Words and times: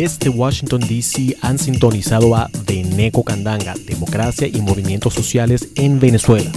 Desde 0.00 0.30
Washington, 0.30 0.80
D.C. 0.80 1.36
han 1.42 1.58
sintonizado 1.58 2.34
a 2.34 2.48
Veneco 2.66 3.22
Candanga, 3.22 3.74
Democracia 3.86 4.46
y 4.46 4.58
Movimientos 4.62 5.12
Sociales 5.12 5.68
en 5.74 6.00
Venezuela. 6.00 6.50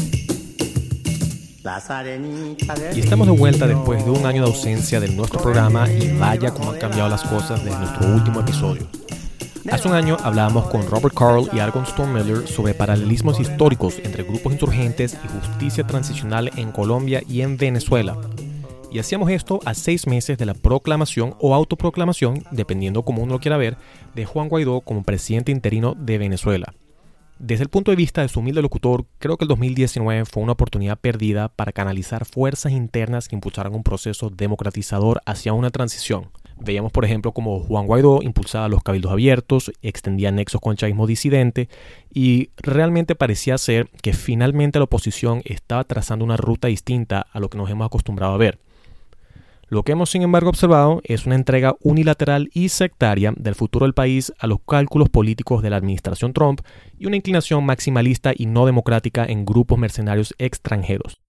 Y 2.96 3.00
estamos 3.02 3.28
de 3.28 3.34
vuelta 3.34 3.68
después 3.68 4.06
de 4.06 4.12
un 4.12 4.26
año 4.26 4.44
de 4.44 4.48
ausencia 4.48 5.02
de 5.02 5.10
nuestro 5.10 5.42
programa 5.42 5.92
y 5.92 6.18
vaya 6.18 6.52
cómo 6.52 6.72
han 6.72 6.80
cambiado 6.80 7.10
las 7.10 7.24
cosas 7.24 7.62
desde 7.66 7.78
nuestro 7.80 8.16
último 8.16 8.40
episodio. 8.40 8.88
Hace 9.70 9.90
un 9.90 9.94
año 9.94 10.16
hablábamos 10.24 10.70
con 10.70 10.88
Robert 10.88 11.14
Carl 11.14 11.50
y 11.52 11.60
Argon 11.60 11.86
Stormiller 11.86 12.48
sobre 12.48 12.74
paralelismos 12.74 13.42
históricos 13.42 13.96
entre 14.06 14.24
grupos 14.24 14.54
insurgentes 14.54 15.18
y 15.22 15.28
justicia 15.28 15.86
transicional 15.86 16.50
en 16.56 16.72
Colombia 16.72 17.22
y 17.28 17.42
en 17.42 17.58
Venezuela. 17.58 18.16
Y 18.94 19.00
hacíamos 19.00 19.32
esto 19.32 19.60
a 19.66 19.74
seis 19.74 20.06
meses 20.06 20.38
de 20.38 20.46
la 20.46 20.54
proclamación 20.54 21.34
o 21.40 21.56
autoproclamación, 21.56 22.44
dependiendo 22.52 23.02
como 23.02 23.24
uno 23.24 23.34
lo 23.34 23.40
quiera 23.40 23.58
ver, 23.58 23.76
de 24.14 24.26
Juan 24.26 24.50
Guaidó 24.50 24.82
como 24.82 25.02
presidente 25.02 25.52
interino 25.52 25.96
de 25.96 26.20
Venezuela. 26.20 26.76
Desde 27.40 27.64
el 27.64 27.70
punto 27.70 27.90
de 27.90 27.98
vista 27.98 28.22
de 28.22 28.28
su 28.28 28.42
humilde 28.42 28.62
locutor, 28.62 29.08
creo 29.18 29.38
que 29.38 29.46
el 29.46 29.50
2019 29.50 30.26
fue 30.26 30.44
una 30.44 30.52
oportunidad 30.52 31.00
perdida 31.00 31.50
para 31.50 31.72
canalizar 31.72 32.26
fuerzas 32.26 32.72
internas 32.72 33.28
que 33.28 33.36
impulsaran 33.36 33.74
un 33.74 33.82
proceso 33.82 34.30
democratizador 34.30 35.24
hacia 35.26 35.54
una 35.54 35.72
transición. 35.72 36.30
Veíamos, 36.60 36.92
por 36.92 37.04
ejemplo, 37.04 37.32
como 37.32 37.62
Juan 37.62 37.88
Guaidó 37.88 38.22
impulsaba 38.22 38.70
los 38.70 38.84
cabildos 38.84 39.12
abiertos, 39.12 39.72
extendía 39.82 40.32
nexos 40.32 40.62
con 40.62 40.76
chavismo 40.76 41.08
disidente 41.08 41.68
y 42.14 42.52
realmente 42.58 43.16
parecía 43.16 43.58
ser 43.58 43.90
que 44.04 44.14
finalmente 44.14 44.78
la 44.78 44.86
oposición 44.86 45.42
estaba 45.46 45.84
trazando 45.84 46.24
una 46.24 46.38
ruta 46.38 46.68
distinta 46.68 47.26
a 47.34 47.40
lo 47.40 47.50
que 47.50 47.58
nos 47.58 47.72
hemos 47.72 47.88
acostumbrado 47.88 48.36
a 48.36 48.38
ver. 48.38 48.60
Lo 49.74 49.82
que 49.82 49.94
hemos 49.94 50.12
sin 50.12 50.22
embargo 50.22 50.50
observado 50.50 51.02
es 51.04 51.26
una 51.26 51.34
entrega 51.34 51.76
unilateral 51.82 52.52
y 52.54 52.70
sectaria 52.70 53.34
del 53.36 53.56
futuro 53.56 53.88
del 53.88 53.96
país 53.96 54.32
a 54.38 54.46
los 54.46 54.60
cálculos 54.68 55.10
políticos 55.10 55.64
de 55.64 55.72
la 55.72 55.78
administración 55.78 56.32
Trump 56.32 56.62
y 56.96 57.08
una 57.08 57.16
inclinación 57.16 57.66
maximalista 57.66 58.34
y 58.38 58.46
no 58.46 58.68
democrática 58.68 59.26
en 59.26 59.46
grupos 59.46 59.80
mercenarios 59.80 60.36
extranjeros. 60.38 61.22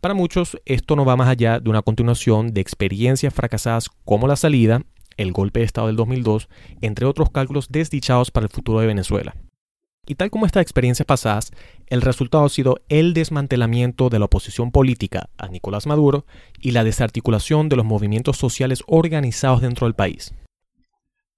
Para 0.00 0.14
muchos, 0.14 0.56
esto 0.64 0.96
no 0.96 1.04
va 1.04 1.16
más 1.16 1.28
allá 1.28 1.60
de 1.60 1.68
una 1.68 1.82
continuación 1.82 2.54
de 2.54 2.62
experiencias 2.62 3.34
fracasadas 3.34 3.90
como 4.06 4.26
la 4.26 4.36
salida, 4.36 4.80
el 5.18 5.32
golpe 5.32 5.60
de 5.60 5.66
Estado 5.66 5.88
del 5.88 5.96
2002, 5.96 6.48
entre 6.80 7.04
otros 7.04 7.28
cálculos 7.28 7.68
desdichados 7.68 8.30
para 8.30 8.46
el 8.46 8.52
futuro 8.52 8.80
de 8.80 8.86
Venezuela. 8.86 9.34
Y 10.06 10.14
tal 10.14 10.30
como 10.30 10.46
estas 10.46 10.62
experiencias 10.62 11.04
pasadas, 11.04 11.52
el 11.88 12.00
resultado 12.00 12.44
ha 12.44 12.48
sido 12.48 12.80
el 12.88 13.12
desmantelamiento 13.12 14.08
de 14.08 14.20
la 14.20 14.26
oposición 14.26 14.70
política 14.70 15.28
a 15.36 15.48
Nicolás 15.48 15.86
Maduro 15.86 16.24
y 16.60 16.70
la 16.70 16.84
desarticulación 16.84 17.68
de 17.68 17.76
los 17.76 17.84
movimientos 17.84 18.36
sociales 18.36 18.84
organizados 18.86 19.62
dentro 19.62 19.86
del 19.86 19.94
país. 19.94 20.32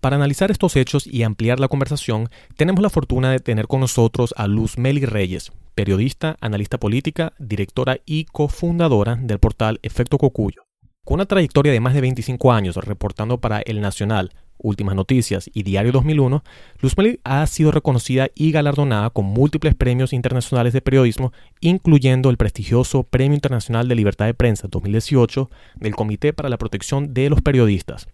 Para 0.00 0.14
analizar 0.14 0.52
estos 0.52 0.77
hechos 0.77 1.08
y 1.08 1.24
ampliar 1.24 1.58
la 1.58 1.66
conversación, 1.66 2.28
tenemos 2.56 2.83
la 2.83 2.91
fortuna 2.91 3.33
de 3.33 3.41
tener 3.41 3.66
con 3.66 3.80
nosotros 3.80 4.33
a 4.36 4.46
Luz 4.46 4.78
Meli 4.78 5.05
Reyes, 5.05 5.50
periodista, 5.74 6.36
analista 6.41 6.78
política, 6.78 7.33
directora 7.39 7.98
y 8.06 8.27
cofundadora 8.27 9.16
del 9.16 9.41
portal 9.41 9.80
Efecto 9.83 10.19
Cocuyo. 10.19 10.62
Con 11.05 11.14
una 11.16 11.27
trayectoria 11.27 11.72
de 11.72 11.80
más 11.80 11.94
de 11.94 12.02
25 12.02 12.52
años 12.52 12.77
reportando 12.77 13.41
para 13.41 13.61
El 13.61 13.80
Nacional, 13.80 14.30
Últimas 14.59 14.95
Noticias 14.95 15.51
y 15.53 15.62
Diario 15.62 15.92
2001, 15.92 16.42
Luzmeli 16.81 17.20
ha 17.25 17.47
sido 17.47 17.70
reconocida 17.70 18.28
y 18.34 18.53
galardonada 18.53 19.11
con 19.11 19.27
múltiples 19.27 19.75
premios 19.75 20.12
internacionales 20.12 20.73
de 20.73 20.81
periodismo, 20.81 21.33
incluyendo 21.61 22.31
el 22.31 22.37
prestigioso 22.37 23.03
Premio 23.05 23.34
Internacional 23.34 23.89
de 23.89 23.95
Libertad 23.95 24.27
de 24.27 24.34
Prensa 24.34 24.69
2018 24.69 25.51
del 25.77 25.95
Comité 25.95 26.33
para 26.33 26.48
la 26.48 26.59
Protección 26.59 27.14
de 27.14 27.31
los 27.31 27.42
Periodistas. 27.42 28.09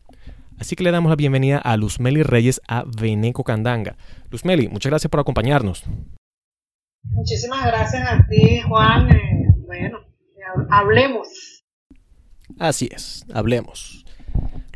Así 0.59 0.77
que 0.77 0.85
le 0.85 0.93
damos 0.93 1.11
la 1.11 1.17
bienvenida 1.17 1.59
a 1.59 1.77
Luzmeli 1.77 2.23
Reyes 2.23 2.61
a 2.69 2.85
Veneco 2.87 3.43
Candanga. 3.43 3.97
Luzmeli, 4.31 4.69
muchas 4.69 4.91
gracias 4.91 5.11
por 5.11 5.21
acompañarnos. 5.21 5.85
Muchísimas 7.03 7.67
gracias 7.67 8.09
a 8.09 8.27
ti, 8.29 8.61
Juan. 8.61 9.11
Eh, 9.11 9.49
bueno, 9.67 9.99
hablemos. 10.71 11.29
Así 12.59 12.89
es, 12.93 13.25
hablemos. 13.33 14.04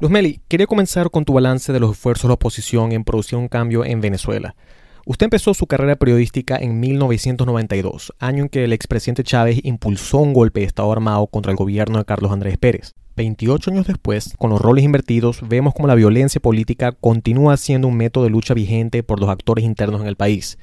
Luzmeli, 0.00 0.40
quería 0.48 0.66
comenzar 0.66 1.10
con 1.10 1.24
tu 1.24 1.32
balance 1.32 1.72
de 1.72 1.80
los 1.80 1.92
esfuerzos 1.92 2.24
de 2.24 2.28
la 2.28 2.34
oposición 2.34 2.92
en 2.92 3.04
producir 3.04 3.38
un 3.38 3.48
cambio 3.48 3.84
en 3.84 4.00
Venezuela. 4.00 4.54
Usted 5.06 5.24
empezó 5.24 5.54
su 5.54 5.66
carrera 5.66 5.96
periodística 5.96 6.56
en 6.56 6.80
1992, 6.80 8.12
año 8.18 8.44
en 8.44 8.48
que 8.48 8.64
el 8.64 8.72
expresidente 8.72 9.24
Chávez 9.24 9.58
impulsó 9.64 10.18
un 10.18 10.34
golpe 10.34 10.60
de 10.60 10.66
Estado 10.66 10.92
armado 10.92 11.26
contra 11.26 11.50
el 11.50 11.56
gobierno 11.56 11.98
de 11.98 12.04
Carlos 12.04 12.30
Andrés 12.30 12.58
Pérez. 12.58 12.94
28 13.16 13.70
años 13.72 13.86
después, 13.86 14.34
con 14.38 14.50
los 14.50 14.60
roles 14.60 14.84
invertidos, 14.84 15.40
vemos 15.48 15.74
como 15.74 15.88
la 15.88 15.94
violencia 15.94 16.40
política 16.40 16.92
continúa 16.92 17.56
siendo 17.56 17.88
un 17.88 17.96
método 17.96 18.24
de 18.24 18.30
lucha 18.30 18.54
vigente 18.54 19.02
por 19.02 19.18
los 19.18 19.30
actores 19.30 19.64
internos 19.64 20.00
en 20.00 20.06
el 20.06 20.16
país. 20.16 20.58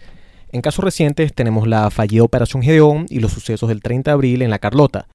En 0.51 0.61
casos 0.61 0.85
recientes 0.85 1.33
tenemos 1.33 1.67
la 1.67 1.89
fallida 1.89 2.23
Operación 2.23 2.63
Gedeón 2.63 3.07
y 3.09 3.19
los 3.19 3.33
sucesos 3.33 3.67
del 3.67 3.81
30 3.81 4.11
de 4.11 4.13
abril 4.13 4.41
en 4.41 4.51
La 4.51 4.59
Carlota. 4.59 5.07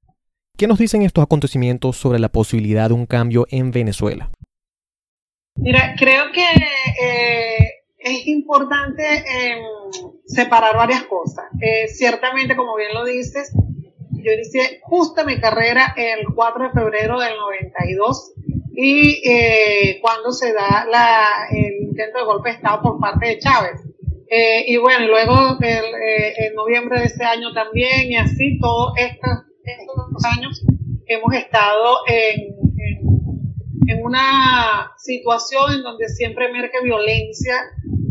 ¿Qué 0.60 0.66
nos 0.66 0.78
dicen 0.78 1.00
estos 1.00 1.24
acontecimientos 1.24 1.96
sobre 1.96 2.18
la 2.18 2.28
posibilidad 2.28 2.88
de 2.88 2.94
un 2.94 3.06
cambio 3.06 3.46
en 3.50 3.70
Venezuela? 3.70 4.30
Mira, 5.56 5.94
creo 5.98 6.24
que 6.34 6.44
eh, 7.02 7.66
es 7.96 8.26
importante 8.26 9.02
em, 9.02 9.62
separar 10.26 10.76
varias 10.76 11.04
cosas. 11.04 11.46
Eh, 11.62 11.88
ciertamente, 11.88 12.56
como 12.56 12.76
bien 12.76 12.92
lo 12.92 13.06
dices, 13.06 13.54
yo 14.22 14.32
inicié 14.32 14.80
justo 14.82 15.24
mi 15.24 15.40
carrera 15.40 15.94
el 15.96 16.26
4 16.34 16.64
de 16.64 16.70
febrero 16.72 17.18
del 17.18 17.38
92 17.38 18.34
y 18.74 19.26
eh, 19.26 19.98
cuando 20.02 20.30
se 20.30 20.52
da 20.52 20.86
el 21.52 21.84
intento 21.88 22.18
de 22.18 22.24
golpe 22.26 22.50
de 22.50 22.56
Estado 22.56 22.82
por 22.82 23.00
parte 23.00 23.28
de 23.28 23.38
Chávez. 23.38 23.80
Eh, 24.28 24.64
y 24.66 24.76
bueno, 24.76 25.06
luego 25.06 25.56
en 25.62 26.54
noviembre 26.54 27.00
de 27.00 27.06
ese 27.06 27.24
año 27.24 27.50
también, 27.54 28.12
y 28.12 28.16
así 28.16 28.58
todos 28.60 28.92
estos, 28.98 29.49
estos 29.64 30.24
años 30.24 30.64
hemos 31.06 31.34
estado 31.34 31.98
en, 32.06 32.54
en, 33.88 34.04
una 34.04 34.92
situación 34.96 35.72
en 35.74 35.82
donde 35.82 36.08
siempre 36.08 36.48
emerge 36.48 36.82
violencia, 36.82 37.56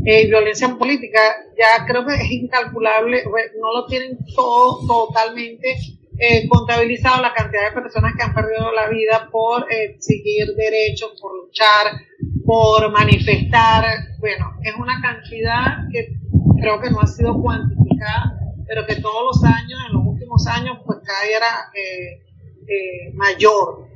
eh, 0.05 0.27
violencia 0.27 0.75
política. 0.77 1.19
Ya 1.57 1.85
creo 1.85 2.05
que 2.05 2.15
es 2.15 2.31
incalculable, 2.31 3.23
no 3.23 3.73
lo 3.73 3.85
tienen 3.87 4.17
todo 4.35 4.85
totalmente 4.85 5.77
eh, 6.21 6.49
contabilizado 6.49 7.21
la 7.21 7.33
cantidad 7.33 7.69
de 7.69 7.81
personas 7.81 8.13
que 8.17 8.23
han 8.23 8.33
perdido 8.33 8.73
la 8.73 8.89
vida 8.89 9.29
por 9.31 9.66
exigir 9.71 10.47
derechos, 10.57 11.17
por 11.21 11.33
luchar, 11.33 11.93
por 12.45 12.91
manifestar. 12.91 13.85
Bueno, 14.19 14.53
es 14.61 14.75
una 14.75 14.99
cantidad 15.01 15.87
que 15.89 16.09
creo 16.59 16.81
que 16.81 16.89
no 16.89 16.99
ha 16.99 17.07
sido 17.07 17.41
cuantificada, 17.41 18.37
pero 18.67 18.85
que 18.85 18.97
todos 18.97 19.23
los 19.23 19.43
años, 19.45 19.79
en 19.87 19.93
los 19.93 20.09
años, 20.47 20.79
pues 20.85 21.00
cada 21.05 21.23
día 21.25 21.38
era 21.38 21.72
eh, 21.73 22.22
eh, 22.67 23.11
mayor. 23.13 23.88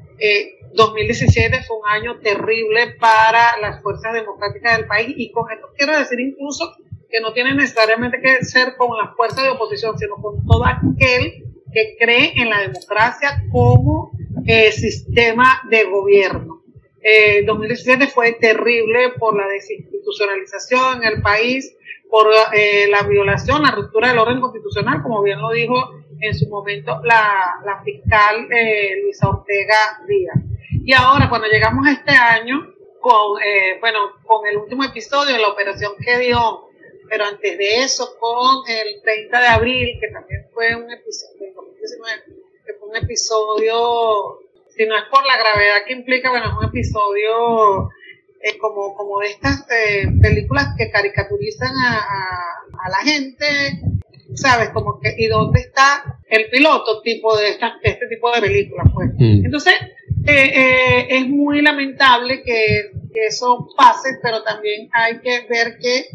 2017 0.74 1.64
fue 1.64 1.78
un 1.78 1.88
año 1.88 2.20
terrible 2.20 2.96
para 3.00 3.60
las 3.60 3.82
fuerzas 3.82 4.14
democráticas 4.14 4.78
del 4.78 4.88
país 4.88 5.14
y 5.18 5.32
con 5.32 5.52
esto 5.52 5.68
quiero 5.76 5.98
decir 5.98 6.20
incluso 6.20 6.76
que 7.10 7.22
no 7.22 7.34
tiene 7.34 7.54
necesariamente 7.54 8.20
que 8.22 8.44
ser 8.44 8.76
con 8.76 8.98
las 8.98 9.16
fuerzas 9.16 9.44
de 9.44 9.50
oposición, 9.50 9.98
sino 10.00 10.16
con 10.16 10.44
todo 10.48 10.66
aquel 10.66 11.44
que 11.72 11.96
cree 12.00 12.34
en 12.36 12.50
la 12.50 12.62
democracia 12.62 13.44
como 13.52 14.12
eh, 14.46 14.72
sistema 14.72 15.62
de 15.70 15.84
gobierno. 15.86 16.64
Eh, 17.02 17.44
2017 17.46 18.08
fue 18.08 18.34
terrible 18.34 19.10
por 19.20 19.36
la 19.36 19.48
desinstitucionalización 19.48 21.04
en 21.04 21.14
el 21.16 21.22
país, 21.22 21.76
por 22.10 22.28
eh, 22.54 22.88
la 22.90 23.04
violación, 23.04 23.62
la 23.62 23.72
ruptura 23.72 24.10
del 24.10 24.20
orden 24.20 24.40
constitucional, 24.40 25.02
como 25.04 25.22
bien 25.22 25.40
lo 25.40 25.52
dijo 25.52 25.92
en 26.24 26.34
su 26.34 26.48
momento 26.48 27.02
la, 27.04 27.60
la 27.66 27.84
fiscal 27.84 28.48
eh, 28.52 29.02
Luisa 29.04 29.30
Ortega 29.30 30.04
Díaz. 30.08 30.38
Y 30.86 30.94
ahora, 30.94 31.30
cuando 31.30 31.48
llegamos 31.48 31.86
a 31.86 31.92
este 31.92 32.12
año, 32.12 32.74
con, 33.00 33.42
eh, 33.44 33.78
bueno, 33.82 34.00
con 34.26 34.48
el 34.48 34.58
último 34.58 34.86
episodio 34.86 35.34
de 35.34 35.42
la 35.42 35.50
operación 35.50 35.94
que 36.00 36.18
dio, 36.20 36.70
pero 37.10 37.26
antes 37.26 37.58
de 37.58 37.84
eso, 37.84 38.16
con 38.20 38.64
el 38.68 39.02
30 39.02 39.40
de 39.40 39.48
abril, 39.48 39.98
que 40.00 40.08
también 40.08 40.48
fue 40.54 40.76
un 40.76 40.90
episodio, 40.90 41.54
que 42.66 42.74
fue 42.74 42.88
un 42.88 42.96
episodio, 42.96 44.40
si 44.70 44.86
no 44.86 44.98
es 44.98 45.04
por 45.12 45.26
la 45.26 45.38
gravedad 45.38 45.84
que 45.86 45.94
implica, 45.94 46.30
bueno, 46.30 46.48
es 46.48 46.54
un 46.58 46.66
episodio 46.66 47.90
eh, 48.42 48.58
como, 48.58 48.96
como 48.96 49.20
de 49.20 49.28
estas 49.28 49.66
películas 50.22 50.70
que 50.78 50.90
caricaturizan 50.90 51.76
a, 51.76 52.00
a, 52.00 52.90
la 52.90 52.98
gente, 52.98 53.46
¿sabes? 54.36 54.70
Como 54.70 55.00
que, 55.00 55.14
¿y 55.18 55.28
dónde 55.28 55.62
está 55.62 56.20
el 56.30 56.50
piloto 56.50 57.02
tipo 57.02 57.36
de 57.38 57.50
esta, 57.50 57.78
este 57.82 58.08
tipo 58.08 58.32
de 58.32 58.42
películas? 58.42 58.88
Pues. 58.94 59.10
Mm. 59.18 59.46
Entonces, 59.46 59.74
eh, 60.28 61.08
es 61.10 61.28
muy 61.28 61.62
lamentable 61.62 62.44
que, 62.44 62.92
que 63.14 63.28
eso 63.28 63.68
pase, 63.78 64.20
pero 64.22 64.44
también 64.44 64.90
hay 64.92 65.20
que 65.20 65.46
ver 65.48 65.78
que 65.80 66.08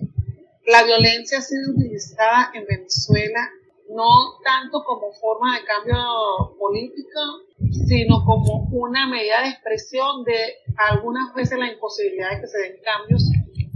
la 0.66 0.84
violencia 0.84 1.38
ha 1.38 1.42
sido 1.42 1.72
utilizada 1.72 2.50
en 2.54 2.66
Venezuela 2.66 3.50
no 3.90 4.38
tanto 4.44 4.84
como 4.84 5.12
forma 5.12 5.58
de 5.58 5.64
cambio 5.64 6.56
político, 6.58 7.20
sino 7.86 8.24
como 8.24 8.68
una 8.72 9.06
medida 9.06 9.42
de 9.42 9.48
expresión 9.48 10.24
de 10.24 10.56
algunas 10.76 11.34
veces 11.34 11.58
la 11.58 11.72
imposibilidad 11.72 12.30
de 12.32 12.40
que 12.40 12.46
se 12.46 12.58
den 12.58 12.76
cambios 12.84 13.30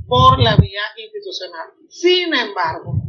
por 0.07 0.39
la 0.39 0.57
vía 0.57 0.83
institucional. 0.97 1.71
Sin 1.89 2.35
embargo, 2.35 3.02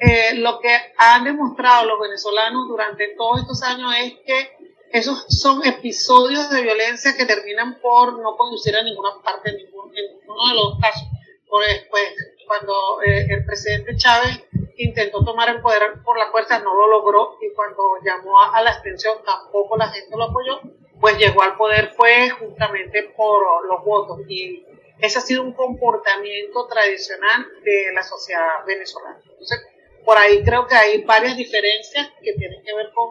eh, 0.00 0.34
lo 0.34 0.58
que 0.60 0.76
han 0.98 1.24
demostrado 1.24 1.86
los 1.86 2.00
venezolanos 2.00 2.68
durante 2.68 3.14
todos 3.16 3.40
estos 3.40 3.62
años 3.62 3.94
es 3.98 4.14
que 4.26 4.56
esos 4.92 5.24
son 5.28 5.64
episodios 5.64 6.50
de 6.50 6.62
violencia 6.62 7.16
que 7.16 7.26
terminan 7.26 7.80
por 7.80 8.18
no 8.20 8.36
conducir 8.36 8.76
a 8.76 8.82
ninguna 8.82 9.10
parte, 9.22 9.50
en 9.50 9.56
ninguno, 9.56 9.92
de 9.92 10.54
los 10.54 10.78
casos. 10.80 11.08
Por 11.48 11.64
después, 11.66 12.14
cuando 12.46 13.02
eh, 13.02 13.26
el 13.30 13.44
presidente 13.44 13.96
Chávez 13.96 14.44
intentó 14.76 15.24
tomar 15.24 15.48
el 15.48 15.60
poder 15.60 16.02
por 16.04 16.18
la 16.18 16.30
fuerza, 16.30 16.58
no 16.58 16.74
lo 16.74 16.88
logró, 16.88 17.36
y 17.40 17.52
cuando 17.54 17.82
llamó 18.04 18.40
a, 18.40 18.62
la 18.62 18.70
abstención, 18.70 19.18
tampoco 19.24 19.76
la 19.76 19.88
gente 19.88 20.16
lo 20.16 20.24
apoyó, 20.24 20.60
pues 21.00 21.18
llegó 21.18 21.42
al 21.42 21.56
poder 21.56 21.92
fue 21.96 22.30
justamente 22.30 23.02
por 23.16 23.66
los 23.66 23.84
votos. 23.84 24.20
Y 24.28 24.64
ese 24.98 25.18
ha 25.18 25.22
sido 25.22 25.42
un 25.42 25.52
comportamiento 25.52 26.66
tradicional 26.66 27.46
de 27.64 27.92
la 27.94 28.02
sociedad 28.02 28.64
venezolana. 28.66 29.20
Entonces, 29.24 29.60
por 30.06 30.16
ahí 30.16 30.42
creo 30.44 30.66
que 30.68 30.76
hay 30.76 31.02
varias 31.02 31.36
diferencias 31.36 32.08
que 32.22 32.32
tienen 32.34 32.62
que 32.62 32.74
ver 32.74 32.90
con, 32.94 33.10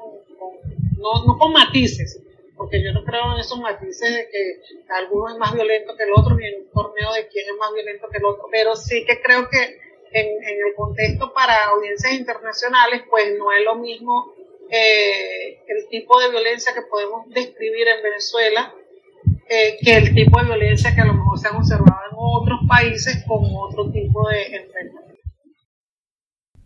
no, 0.97 1.38
con 1.38 1.51
matices, 1.51 2.21
porque 2.56 2.81
yo 2.81 2.94
no 2.94 3.03
creo 3.03 3.33
en 3.33 3.42
esos 3.42 3.59
matices 3.59 4.09
de 4.09 4.30
que 4.30 4.62
alguno 4.94 5.30
es 5.30 5.38
más 5.38 5.53
violento 5.53 5.95
que 5.97 6.03
el 6.03 6.13
otro, 6.15 6.36
ni 6.36 6.47
en 6.47 6.62
un 6.62 6.71
torneo 6.71 7.12
de 7.13 7.27
quién 7.27 7.45
es 7.50 7.57
más 7.59 7.74
violento 7.74 8.07
que 8.09 8.18
el 8.18 8.25
otro, 8.25 8.47
pero 8.50 8.77
sí 8.77 9.06
que 9.06 9.21
creo 9.21 9.50
que 9.50 9.77
en, 10.13 10.27
el 10.42 10.74
contexto 10.74 11.33
para 11.33 11.65
audiencias 11.65 12.13
internacionales, 12.13 13.03
pues 13.09 13.38
no 13.38 13.51
es 13.51 13.65
lo 13.65 13.75
mismo 13.75 14.33
eh, 14.71 15.59
el 15.68 15.89
tipo 15.89 16.18
de 16.21 16.30
violencia 16.30 16.74
que 16.74 16.83
podemos 16.83 17.30
describir 17.30 17.89
en 17.89 18.01
Venezuela 18.01 18.74
eh, 19.50 19.77
que 19.81 19.98
el 19.98 20.15
tipo 20.15 20.39
de 20.39 20.45
violencia 20.45 20.95
que 20.95 21.01
a 21.01 21.06
lo 21.06 21.13
mejor 21.13 21.38
se 21.38 21.50
ha 21.50 21.57
observado 21.57 22.01
en 22.09 22.15
otros 22.18 22.59
países 22.68 23.24
con 23.27 23.44
otro 23.53 23.91
tipo 23.91 24.27
de 24.30 24.56
enfermedad. 24.56 25.14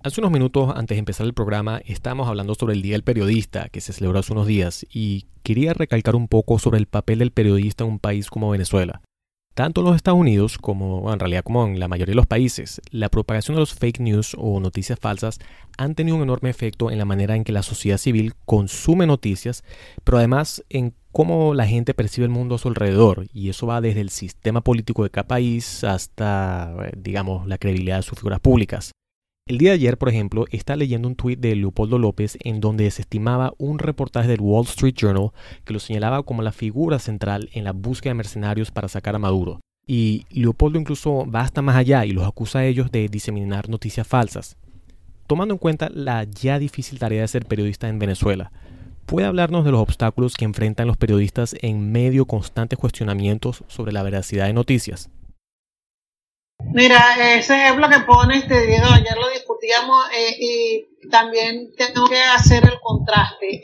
Hace 0.01 0.21
unos 0.21 0.31
minutos 0.31 0.71
antes 0.77 0.95
de 0.95 0.99
empezar 0.99 1.25
el 1.25 1.33
programa 1.33 1.81
estábamos 1.85 2.29
hablando 2.29 2.55
sobre 2.55 2.73
el 2.73 2.81
Día 2.81 2.93
del 2.93 3.03
Periodista 3.03 3.67
que 3.67 3.81
se 3.81 3.91
celebró 3.91 4.19
hace 4.19 4.31
unos 4.31 4.47
días 4.47 4.85
y 4.89 5.25
quería 5.43 5.73
recalcar 5.73 6.15
un 6.15 6.29
poco 6.29 6.57
sobre 6.57 6.77
el 6.77 6.85
papel 6.85 7.19
del 7.19 7.31
periodista 7.31 7.83
en 7.83 7.89
un 7.89 7.99
país 7.99 8.29
como 8.29 8.49
Venezuela. 8.49 9.01
Tanto 9.55 9.81
en 9.81 9.87
los 9.87 9.97
Estados 9.97 10.17
Unidos 10.17 10.57
como 10.57 11.11
en 11.11 11.19
realidad 11.19 11.43
como 11.43 11.67
en 11.67 11.81
la 11.81 11.89
mayoría 11.89 12.13
de 12.13 12.15
los 12.15 12.27
países, 12.27 12.79
la 12.91 13.09
propagación 13.09 13.55
de 13.55 13.59
los 13.59 13.73
fake 13.73 13.99
news 13.99 14.37
o 14.39 14.61
noticias 14.61 14.97
falsas 14.97 15.37
han 15.77 15.95
tenido 15.95 16.15
un 16.15 16.23
enorme 16.23 16.49
efecto 16.49 16.89
en 16.91 16.97
la 16.97 17.03
manera 17.03 17.35
en 17.35 17.43
que 17.43 17.51
la 17.51 17.61
sociedad 17.61 17.97
civil 17.97 18.35
consume 18.45 19.05
noticias, 19.05 19.65
pero 20.05 20.17
además 20.17 20.63
en 20.69 20.93
cómo 21.11 21.53
la 21.53 21.67
gente 21.67 21.93
percibe 21.93 22.23
el 22.23 22.31
mundo 22.31 22.55
a 22.55 22.59
su 22.59 22.69
alrededor, 22.69 23.27
y 23.33 23.49
eso 23.49 23.67
va 23.67 23.81
desde 23.81 23.99
el 23.99 24.11
sistema 24.11 24.61
político 24.61 25.03
de 25.03 25.09
cada 25.09 25.27
país 25.27 25.83
hasta, 25.83 26.73
eh, 26.85 26.91
digamos, 26.95 27.47
la 27.47 27.57
credibilidad 27.57 27.97
de 27.97 28.03
sus 28.03 28.17
figuras 28.17 28.39
públicas. 28.39 28.93
El 29.49 29.57
día 29.57 29.71
de 29.71 29.77
ayer, 29.77 29.97
por 29.97 30.09
ejemplo, 30.09 30.45
está 30.51 30.75
leyendo 30.75 31.07
un 31.07 31.15
tuit 31.15 31.39
de 31.39 31.55
Leopoldo 31.55 31.97
López 31.97 32.37
en 32.43 32.61
donde 32.61 32.83
desestimaba 32.83 33.51
un 33.57 33.79
reportaje 33.79 34.27
del 34.27 34.41
Wall 34.41 34.65
Street 34.65 34.93
Journal 34.93 35.31
que 35.65 35.73
lo 35.73 35.79
señalaba 35.79 36.21
como 36.21 36.43
la 36.43 36.51
figura 36.51 36.99
central 36.99 37.49
en 37.53 37.63
la 37.63 37.71
búsqueda 37.71 38.11
de 38.11 38.17
mercenarios 38.17 38.69
para 38.69 38.87
sacar 38.87 39.15
a 39.15 39.17
Maduro. 39.17 39.59
Y 39.87 40.27
Leopoldo 40.29 40.77
incluso 40.77 41.25
va 41.25 41.41
hasta 41.41 41.63
más 41.63 41.77
allá 41.77 42.05
y 42.05 42.11
los 42.11 42.27
acusa 42.27 42.59
a 42.59 42.65
ellos 42.67 42.91
de 42.91 43.09
diseminar 43.09 43.69
noticias 43.69 44.05
falsas. 44.05 44.55
Tomando 45.25 45.55
en 45.55 45.57
cuenta 45.57 45.89
la 45.91 46.25
ya 46.25 46.59
difícil 46.59 46.99
tarea 46.99 47.21
de 47.21 47.27
ser 47.27 47.47
periodista 47.47 47.89
en 47.89 47.97
Venezuela, 47.97 48.51
¿puede 49.07 49.25
hablarnos 49.25 49.65
de 49.65 49.71
los 49.71 49.81
obstáculos 49.81 50.35
que 50.35 50.45
enfrentan 50.45 50.85
los 50.85 50.97
periodistas 50.97 51.55
en 51.63 51.91
medio 51.91 52.27
constantes 52.27 52.77
cuestionamientos 52.77 53.63
sobre 53.67 53.93
la 53.93 54.03
veracidad 54.03 54.45
de 54.45 54.53
noticias? 54.53 55.09
Mira, 56.71 57.35
ese 57.37 57.55
ejemplo 57.55 57.89
que 57.89 57.99
pones, 58.01 58.47
te 58.47 58.67
digo, 58.67 58.85
ayer 58.93 59.17
lo 59.17 59.29
discutíamos 59.29 60.05
eh, 60.15 60.37
y 60.39 61.09
también 61.09 61.73
tengo 61.75 62.07
que 62.07 62.21
hacer 62.21 62.63
el 62.63 62.79
contraste. 62.79 63.61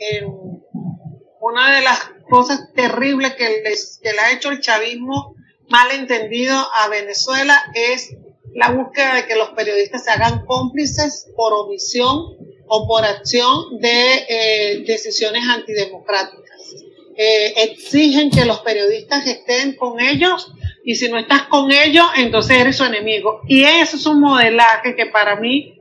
una 1.40 1.76
de 1.76 1.82
las 1.82 1.98
cosas 2.28 2.72
terribles 2.74 3.34
que, 3.34 3.62
les, 3.62 4.00
que 4.02 4.12
le 4.12 4.18
ha 4.18 4.32
hecho 4.32 4.50
el 4.50 4.60
chavismo 4.60 5.36
mal 5.68 5.90
entendido 5.92 6.56
a 6.74 6.88
Venezuela 6.88 7.62
es 7.74 8.16
la 8.54 8.70
búsqueda 8.70 9.14
de 9.14 9.26
que 9.26 9.36
los 9.36 9.50
periodistas 9.50 10.04
se 10.04 10.10
hagan 10.10 10.44
cómplices 10.44 11.28
por 11.36 11.52
omisión 11.52 12.36
o 12.66 12.88
por 12.88 13.04
acción 13.04 13.78
de 13.78 14.26
eh, 14.28 14.84
decisiones 14.86 15.44
antidemocráticas. 15.48 16.74
Eh, 17.16 17.54
exigen 17.56 18.30
que 18.30 18.44
los 18.44 18.60
periodistas 18.60 19.26
estén 19.26 19.76
con 19.76 20.00
ellos 20.00 20.52
y 20.88 20.94
si 20.94 21.08
no 21.08 21.18
estás 21.18 21.42
con 21.48 21.72
ellos, 21.72 22.06
entonces 22.16 22.58
eres 22.58 22.76
su 22.76 22.84
enemigo. 22.84 23.40
Y 23.48 23.64
eso 23.64 23.96
es 23.96 24.06
un 24.06 24.20
modelaje 24.20 24.94
que 24.94 25.06
para 25.06 25.34
mí 25.34 25.80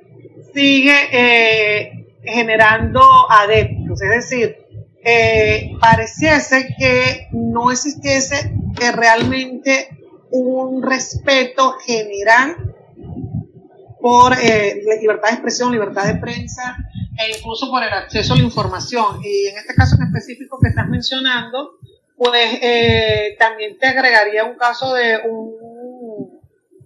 sigue 0.52 0.96
eh, 1.12 2.08
generando 2.24 3.02
adeptos, 3.30 4.02
es 4.02 4.10
decir, 4.10 4.58
eh, 5.04 5.74
pareciese 5.80 6.76
que 6.76 7.28
no 7.34 7.70
existiese 7.70 8.52
que 8.76 8.92
realmente 8.92 9.90
un 10.32 10.82
respeto 10.82 11.74
general 11.86 12.74
por 14.02 14.34
eh, 14.34 14.82
libertad 15.00 15.30
de 15.30 15.34
expresión, 15.36 15.72
libertad 15.72 16.08
de 16.08 16.16
prensa 16.16 16.78
e 17.16 17.38
incluso 17.38 17.70
por 17.70 17.84
el 17.84 17.94
acceso 17.94 18.34
a 18.34 18.38
la 18.38 18.44
información. 18.44 19.20
Y 19.24 19.50
en 19.50 19.58
este 19.60 19.76
caso 19.76 19.98
en 19.98 20.08
específico 20.08 20.58
que 20.60 20.70
estás 20.70 20.90
mencionando, 20.90 21.78
pues 22.18 22.60
eh, 22.62 23.36
también 23.38 23.78
te 23.78 23.88
agregaría 23.88 24.46
un 24.46 24.56
caso 24.56 24.94
de 24.94 25.18
un 25.18 25.66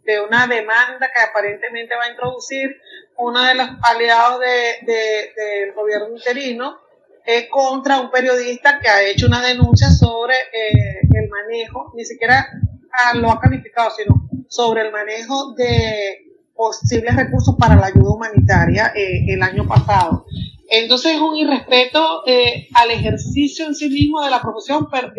de 0.03 0.19
una 0.21 0.47
demanda 0.47 1.11
que 1.13 1.21
aparentemente 1.21 1.95
va 1.95 2.05
a 2.05 2.09
introducir 2.09 2.75
uno 3.17 3.43
de 3.43 3.53
los 3.53 3.67
aliados 3.83 4.39
del 4.39 5.71
gobierno 5.73 6.15
interino 6.15 6.79
eh, 7.25 7.47
contra 7.47 8.01
un 8.01 8.09
periodista 8.09 8.79
que 8.79 8.89
ha 8.89 9.03
hecho 9.03 9.27
una 9.27 9.43
denuncia 9.43 9.91
sobre 9.91 10.33
eh, 10.33 11.01
el 11.13 11.29
manejo, 11.29 11.93
ni 11.95 12.05
siquiera 12.05 12.47
ah, 12.91 13.13
lo 13.13 13.29
ha 13.29 13.39
calificado, 13.39 13.91
sino 13.91 14.27
sobre 14.47 14.81
el 14.81 14.91
manejo 14.91 15.53
de 15.53 16.25
posibles 16.55 17.15
recursos 17.15 17.55
para 17.59 17.75
la 17.75 17.87
ayuda 17.87 18.09
humanitaria 18.09 18.91
el 18.95 19.43
año 19.43 19.67
pasado. 19.67 20.25
Entonces 20.69 21.17
es 21.17 21.21
un 21.21 21.33
irrespeto 21.35 22.21
eh, 22.29 22.69
al 22.77 22.91
ejercicio 22.93 23.65
en 23.65 23.73
sí 23.73 23.89
mismo 23.89 24.21
de 24.21 24.29
la 24.29 24.37
profesión 24.37 24.85
del, 24.85 25.09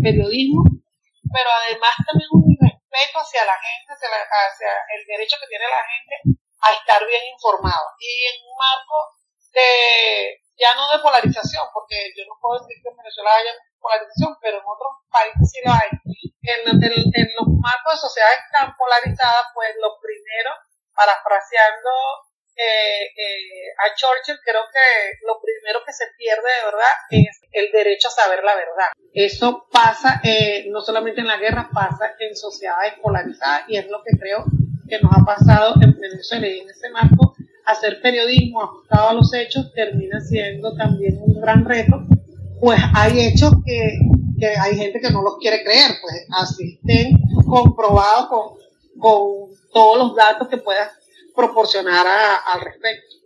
periodismo, 0.00 0.64
pero 1.28 1.48
además 1.52 1.92
también 2.00 2.32
un 2.32 2.48
irrespeto 2.48 3.20
hacia 3.20 3.44
la 3.44 3.60
gente, 3.60 3.92
hacia, 3.92 4.72
el 4.96 5.04
derecho 5.04 5.36
que 5.36 5.52
tiene 5.52 5.68
la 5.68 5.84
gente 5.84 6.40
a 6.64 6.68
estar 6.80 7.04
bien 7.04 7.20
informado. 7.28 7.92
Y 8.00 8.08
en 8.24 8.36
un 8.40 8.56
marco 8.56 8.96
de, 9.52 10.40
ya 10.56 10.72
no 10.72 10.88
de 10.88 11.04
polarización, 11.04 11.68
porque 11.76 12.16
yo 12.16 12.24
no 12.24 12.40
puedo 12.40 12.64
decir 12.64 12.80
que 12.80 12.88
en 12.88 12.96
Venezuela 12.96 13.36
haya 13.36 13.52
polarización, 13.76 14.32
pero 14.40 14.64
en 14.64 14.64
otros 14.64 14.92
países 15.12 15.44
sí 15.44 15.60
lo 15.60 15.76
hay. 15.76 15.92
En, 16.40 16.72
en 16.72 17.28
los 17.36 17.48
marcos 17.60 18.00
de 18.00 18.00
sociedades 18.00 18.40
tan 18.48 18.72
polarizadas, 18.72 19.44
pues 19.52 19.76
lo 19.76 19.92
primero, 20.00 20.56
parafraseando 20.96 21.92
eh, 22.56 23.12
eh, 23.12 23.68
a 23.76 23.94
Churchill, 23.94 24.40
creo 24.42 24.62
que 24.72 25.26
lo 25.26 25.38
primero 25.42 25.84
que 25.84 25.92
se 25.92 26.06
pierde 26.16 26.40
de 26.40 26.64
verdad 26.64 26.94
es 27.10 27.40
el 27.52 27.70
derecho 27.70 28.08
a 28.08 28.12
saber 28.12 28.42
la 28.42 28.54
verdad. 28.56 28.88
Eso 29.12 29.66
pasa 29.70 30.20
eh, 30.24 30.64
no 30.68 30.80
solamente 30.80 31.20
en 31.20 31.26
la 31.26 31.36
guerra, 31.36 31.68
pasa 31.72 32.14
en 32.18 32.34
sociedades 32.34 32.94
polarizadas 33.02 33.64
y 33.68 33.76
es 33.76 33.88
lo 33.88 34.02
que 34.02 34.16
creo 34.18 34.44
que 34.88 34.98
nos 35.00 35.12
ha 35.12 35.24
pasado 35.24 35.74
en 35.82 36.00
Venezuela. 36.00 36.48
Y 36.48 36.60
en 36.60 36.70
ese 36.70 36.88
marco 36.90 37.34
hacer 37.66 38.00
periodismo 38.00 38.62
ajustado 38.62 39.08
a 39.10 39.14
los 39.14 39.34
hechos 39.34 39.72
termina 39.74 40.20
siendo 40.20 40.74
también 40.76 41.18
un 41.20 41.40
gran 41.40 41.64
reto, 41.64 42.06
pues 42.58 42.80
hay 42.94 43.26
hechos 43.26 43.52
que, 43.66 43.98
que 44.38 44.46
hay 44.46 44.76
gente 44.76 45.00
que 45.00 45.10
no 45.10 45.20
los 45.20 45.36
quiere 45.38 45.62
creer, 45.62 45.90
pues 46.00 46.26
así 46.40 46.78
estén 46.80 47.18
comprobados 47.44 48.28
con, 48.28 48.58
con 48.98 49.50
todos 49.72 49.98
los 49.98 50.16
datos 50.16 50.48
que 50.48 50.56
puedas 50.56 50.90
proporcionar 51.36 52.06
al 52.52 52.60
respecto. 52.60 53.16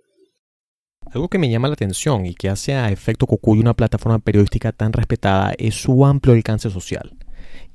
Algo 1.12 1.28
que 1.28 1.38
me 1.38 1.50
llama 1.50 1.68
la 1.68 1.74
atención 1.74 2.26
y 2.26 2.34
que 2.34 2.48
hace 2.48 2.74
a 2.74 2.90
Efecto 2.90 3.26
Cocuy 3.26 3.58
una 3.58 3.74
plataforma 3.74 4.18
periodística 4.18 4.70
tan 4.72 4.92
respetada 4.92 5.54
es 5.58 5.74
su 5.74 6.04
amplio 6.04 6.34
alcance 6.34 6.70
social. 6.70 7.16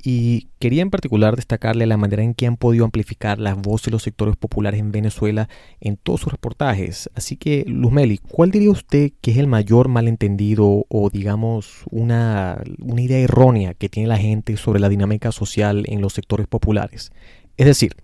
Y 0.01 0.49
quería 0.59 0.83
en 0.83 0.91
particular 0.91 1.35
destacarle 1.35 1.87
la 1.87 1.97
manera 1.97 2.21
en 2.21 2.35
que 2.35 2.45
han 2.45 2.57
podido 2.57 2.85
amplificar 2.85 3.39
las 3.39 3.59
voces 3.59 3.85
de 3.85 3.91
los 3.91 4.03
sectores 4.03 4.35
populares 4.35 4.79
en 4.79 4.91
Venezuela 4.91 5.49
en 5.81 5.97
todos 5.97 6.21
sus 6.21 6.31
reportajes. 6.31 7.09
Así 7.15 7.37
que, 7.37 7.65
Luzmeli, 7.67 8.19
¿cuál 8.19 8.51
diría 8.51 8.69
usted 8.69 9.11
que 9.19 9.31
es 9.31 9.37
el 9.37 9.47
mayor 9.47 9.87
malentendido 9.87 10.85
o 10.87 11.09
digamos 11.09 11.83
una, 11.89 12.61
una 12.79 13.01
idea 13.01 13.17
errónea 13.17 13.73
que 13.73 13.89
tiene 13.89 14.07
la 14.07 14.17
gente 14.17 14.57
sobre 14.57 14.79
la 14.79 14.89
dinámica 14.89 15.31
social 15.31 15.83
en 15.87 16.01
los 16.01 16.13
sectores 16.13 16.47
populares? 16.47 17.11
Es 17.57 17.65
decir, 17.65 17.95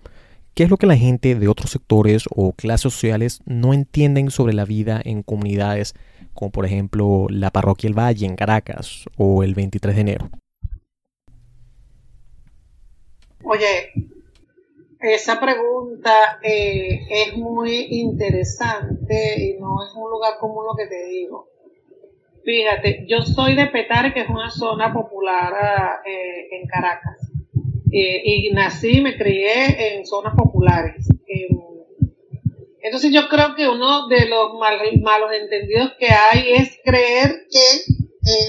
¿Qué 0.54 0.64
es 0.64 0.70
lo 0.70 0.76
que 0.78 0.86
la 0.86 0.98
gente 0.98 1.36
de 1.36 1.48
otros 1.48 1.72
sectores 1.72 2.26
o 2.30 2.52
clases 2.52 2.82
sociales 2.82 3.40
no 3.46 3.74
entienden 3.74 4.32
sobre 4.32 4.54
la 4.54 4.66
vida 4.66 5.02
en 5.04 5.24
comunidades 5.24 5.94
como 6.34 6.52
por 6.52 6.66
ejemplo 6.66 7.28
la 7.30 7.52
Parroquia 7.52 7.88
El 7.88 7.98
Valle 7.98 8.26
en 8.26 8.36
Caracas 8.36 9.06
o 9.18 9.44
el 9.44 9.56
23 9.56 9.96
de 9.96 10.02
enero? 10.02 10.30
Oye, 13.44 13.92
esa 15.00 15.40
pregunta 15.40 16.40
eh, 16.44 17.00
es 17.10 17.38
muy 17.38 17.88
interesante 17.90 19.42
y 19.42 19.60
no 19.60 19.84
es 19.84 19.94
un 19.96 20.12
lugar 20.12 20.34
común 20.40 20.66
lo 20.66 20.76
que 20.76 20.88
te 20.88 21.06
digo. 21.06 21.48
Fíjate, 22.44 23.06
yo 23.08 23.22
soy 23.22 23.56
de 23.56 23.68
Petare, 23.68 24.14
que 24.14 24.22
es 24.22 24.30
una 24.30 24.50
zona 24.50 24.92
popular 24.92 25.54
ah, 25.54 26.02
eh, 26.06 26.48
en 26.52 26.68
Caracas. 26.68 27.21
Eh, 27.92 28.22
y 28.24 28.52
nací 28.52 29.02
me 29.02 29.18
crié 29.18 29.96
en 29.96 30.06
zonas 30.06 30.34
populares. 30.36 31.08
entonces 32.84 33.12
yo 33.14 33.28
creo 33.30 33.56
que 33.56 33.68
uno 33.68 34.08
de 34.08 34.28
los 34.28 34.54
malos 34.54 35.32
entendidos 35.34 35.92
que 36.00 36.08
hay 36.08 36.54
es 36.54 36.80
creer 36.84 37.46
que 37.50 37.94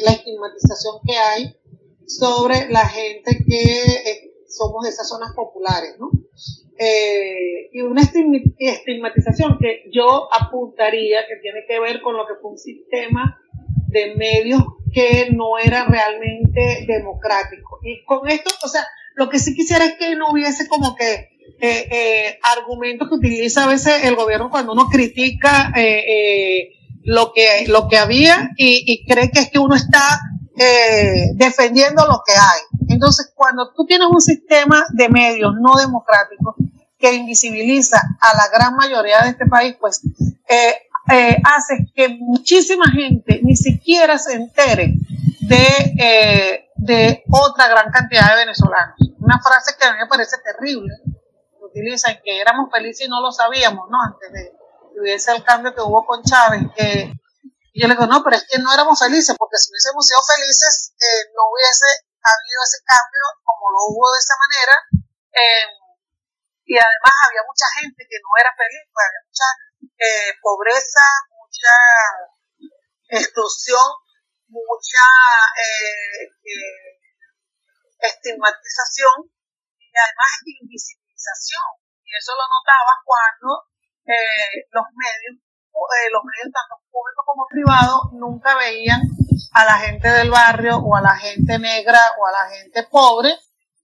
la 0.04 0.12
estigmatización 0.12 0.96
que 1.06 1.16
hay 1.16 1.56
sobre 2.06 2.68
la 2.70 2.86
gente 2.86 3.38
que 3.46 4.32
somos 4.46 4.84
de 4.84 4.90
esas 4.90 5.08
zonas 5.08 5.32
populares, 5.34 5.96
¿no? 5.98 6.10
Eh, 6.78 7.68
y 7.72 7.80
una 7.82 8.02
estigmatización 8.02 9.58
que 9.60 9.84
yo 9.92 10.28
apuntaría 10.32 11.26
que 11.26 11.36
tiene 11.36 11.60
que 11.68 11.78
ver 11.80 12.00
con 12.02 12.16
lo 12.16 12.26
que 12.26 12.34
fue 12.40 12.52
un 12.52 12.58
sistema 12.58 13.38
de 13.88 14.14
medios 14.16 14.62
que 14.92 15.28
no 15.32 15.58
era 15.58 15.84
realmente 15.84 16.84
democrático. 16.86 17.78
Y 17.82 18.04
con 18.04 18.28
esto, 18.28 18.50
o 18.64 18.68
sea, 18.68 18.84
lo 19.14 19.28
que 19.28 19.38
sí 19.38 19.54
quisiera 19.54 19.84
es 19.84 19.94
que 19.98 20.16
no 20.16 20.30
hubiese 20.30 20.68
como 20.68 20.94
que 20.94 21.30
eh, 21.60 21.88
eh, 21.90 22.38
argumentos 22.42 23.08
que 23.08 23.14
utiliza 23.14 23.64
a 23.64 23.68
veces 23.68 24.04
el 24.04 24.16
gobierno 24.16 24.50
cuando 24.50 24.72
uno 24.72 24.88
critica 24.88 25.72
lo, 27.04 27.32
que, 27.32 27.66
lo 27.68 27.88
que 27.88 27.98
había 27.98 28.50
y, 28.56 28.84
y 28.86 29.04
cree 29.06 29.30
que 29.30 29.40
es 29.40 29.50
que 29.50 29.58
uno 29.58 29.74
está 29.74 30.20
defendiendo 31.34 32.06
lo 32.06 32.22
que 32.26 32.32
hay. 32.32 32.60
Entonces, 32.88 33.32
cuando 33.34 33.72
tú 33.74 33.84
tienes 33.86 34.08
un 34.10 34.20
sistema 34.20 34.84
de 34.92 35.08
medios 35.08 35.54
no 35.60 35.74
democrático 35.76 36.56
que 37.02 37.12
invisibiliza 37.12 38.00
a 38.20 38.36
la 38.36 38.48
gran 38.56 38.76
mayoría 38.76 39.22
de 39.22 39.30
este 39.30 39.46
país, 39.46 39.74
pues 39.78 40.00
eh, 40.48 40.74
eh, 41.12 41.36
hace 41.44 41.86
que 41.94 42.10
muchísima 42.20 42.84
gente 42.90 43.40
ni 43.42 43.56
siquiera 43.56 44.18
se 44.18 44.34
entere 44.34 44.94
de, 45.40 45.66
eh, 45.98 46.68
de 46.82 47.22
otra 47.30 47.68
gran 47.68 47.90
cantidad 47.90 48.30
de 48.30 48.36
venezolanos. 48.36 48.96
Una 49.18 49.40
frase 49.40 49.76
que 49.78 49.86
a 49.86 49.92
mí 49.92 49.98
me 49.98 50.06
parece 50.06 50.36
terrible, 50.38 50.92
que 51.04 51.64
utilizan 51.64 52.20
que 52.24 52.40
éramos 52.40 52.70
felices 52.70 53.06
y 53.06 53.10
no 53.10 53.20
lo 53.20 53.30
sabíamos, 53.30 53.88
¿no? 53.88 53.98
Antes 54.02 54.32
de 54.32 54.52
que 54.92 55.00
hubiese 55.00 55.32
el 55.32 55.44
cambio 55.44 55.74
que 55.74 55.80
hubo 55.80 56.04
con 56.04 56.22
Chávez, 56.22 56.62
que 56.76 57.12
yo 57.74 57.88
le 57.88 57.94
digo, 57.94 58.06
no, 58.06 58.22
pero 58.22 58.36
es 58.36 58.46
que 58.48 58.58
no 58.58 58.72
éramos 58.74 58.98
felices, 58.98 59.34
porque 59.38 59.56
si 59.56 59.70
hubiésemos 59.70 60.06
sido 60.06 60.20
felices, 60.26 60.92
no 61.34 61.42
hubiese 61.50 61.86
ha 62.22 62.30
habido 62.30 62.60
ese 62.62 62.78
cambio 62.86 63.24
como 63.42 63.64
lo 63.74 63.80
hubo 63.90 64.06
de 64.12 64.18
esa 64.18 64.34
manera. 64.38 64.74
Eh, 65.34 65.66
y 66.64 66.74
además 66.78 67.14
había 67.26 67.42
mucha 67.46 67.66
gente 67.80 68.06
que 68.06 68.18
no 68.22 68.30
era 68.38 68.50
feliz, 68.54 68.86
había 68.94 69.22
mucha 69.26 69.48
eh, 69.98 70.30
pobreza, 70.40 71.04
mucha 71.34 71.74
exclusión, 73.10 73.88
mucha 74.52 75.04
eh, 75.56 76.28
estigmatización 77.98 79.32
y 79.80 79.88
además 79.96 80.32
invisibilización. 80.44 81.68
Y 82.04 82.12
eso 82.12 82.32
lo 82.36 82.44
notaba 82.44 82.92
cuando 83.04 83.72
los 84.04 84.86
medios, 84.92 85.40
los 86.12 86.24
medios 86.26 86.52
tanto 86.52 86.84
públicos 86.90 87.24
como 87.24 87.46
privados, 87.48 88.00
nunca 88.12 88.56
veían 88.56 89.00
a 89.52 89.64
la 89.64 89.78
gente 89.78 90.08
del 90.08 90.30
barrio 90.30 90.78
o 90.78 90.96
a 90.96 91.00
la 91.00 91.16
gente 91.16 91.58
negra 91.58 92.00
o 92.18 92.26
a 92.26 92.32
la 92.32 92.50
gente 92.50 92.82
pobre 92.84 93.38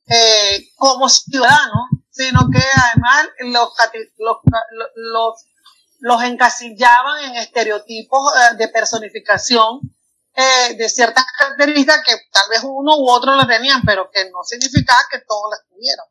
eh, 0.09 0.71
como 0.77 1.09
ciudadanos, 1.09 1.89
sino 2.11 2.49
que 2.51 2.63
además 2.77 3.29
los, 3.41 3.71
los, 4.97 5.45
los, 5.99 6.23
encasillaban 6.23 7.25
en 7.25 7.37
estereotipos 7.37 8.33
eh, 8.35 8.57
de 8.57 8.69
personificación 8.69 9.81
eh, 10.39 10.77
de 10.77 10.89
ciertas 10.89 11.25
características 11.37 12.01
que 12.07 12.13
tal 12.31 12.49
vez 12.49 12.61
uno 12.63 12.97
u 12.97 13.11
otro 13.11 13.35
las 13.35 13.49
tenían, 13.49 13.83
pero 13.83 14.09
que 14.09 14.31
no 14.31 14.45
significaba 14.45 15.01
que 15.11 15.19
todos 15.27 15.51
las 15.51 15.67
tuvieran. 15.69 16.07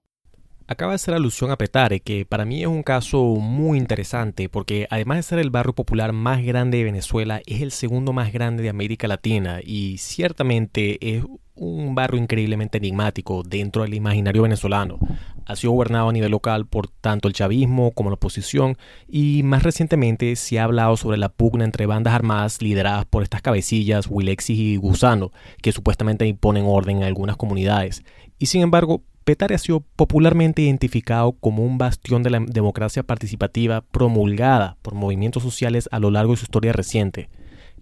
Acaba 0.67 0.91
de 0.91 0.95
hacer 0.95 1.13
alusión 1.13 1.49
a 1.49 1.55
Petare, 1.55 2.01
que 2.01 2.25
para 2.25 2.43
mí 2.43 2.61
es 2.61 2.67
un 2.67 2.83
caso 2.83 3.19
muy 3.19 3.77
interesante 3.77 4.49
porque 4.49 4.85
además 4.89 5.19
de 5.19 5.23
ser 5.23 5.39
el 5.39 5.49
barrio 5.49 5.73
popular 5.73 6.11
más 6.11 6.43
grande 6.43 6.79
de 6.79 6.83
Venezuela, 6.83 7.41
es 7.45 7.61
el 7.61 7.71
segundo 7.71 8.11
más 8.11 8.33
grande 8.33 8.63
de 8.63 8.69
América 8.69 9.07
Latina 9.07 9.61
y 9.63 9.97
ciertamente 9.97 10.97
es 11.15 11.23
un 11.55 11.95
barrio 11.95 12.21
increíblemente 12.21 12.79
enigmático 12.79 13.43
dentro 13.43 13.83
del 13.83 13.93
imaginario 13.93 14.41
venezolano. 14.41 14.99
Ha 15.47 15.55
sido 15.55 15.71
gobernado 15.71 16.09
a 16.09 16.13
nivel 16.13 16.31
local 16.31 16.65
por 16.65 16.89
tanto 16.89 17.27
el 17.27 17.33
chavismo 17.33 17.91
como 17.91 18.09
la 18.09 18.15
oposición 18.15 18.77
y 19.07 19.43
más 19.43 19.63
recientemente 19.63 20.35
se 20.35 20.59
ha 20.59 20.65
hablado 20.65 20.97
sobre 20.97 21.17
la 21.17 21.29
pugna 21.29 21.63
entre 21.63 21.85
bandas 21.85 22.13
armadas 22.13 22.61
lideradas 22.61 23.05
por 23.05 23.23
estas 23.23 23.41
cabecillas 23.41 24.07
Wilexis 24.09 24.59
y 24.59 24.75
Gusano, 24.75 25.31
que 25.61 25.71
supuestamente 25.71 26.27
imponen 26.27 26.65
orden 26.67 26.97
en 26.97 27.03
algunas 27.03 27.37
comunidades. 27.37 28.03
Y 28.39 28.47
sin 28.47 28.61
embargo, 28.61 29.03
Petare 29.23 29.55
ha 29.55 29.57
sido 29.57 29.81
popularmente 29.97 30.61
identificado 30.61 31.33
como 31.33 31.63
un 31.63 31.77
bastión 31.77 32.23
de 32.23 32.29
la 32.29 32.39
democracia 32.39 33.03
participativa 33.03 33.81
promulgada 33.81 34.77
por 34.81 34.95
movimientos 34.95 35.43
sociales 35.43 35.89
a 35.91 35.99
lo 35.99 36.11
largo 36.11 36.31
de 36.33 36.37
su 36.37 36.43
historia 36.43 36.71
reciente. 36.71 37.29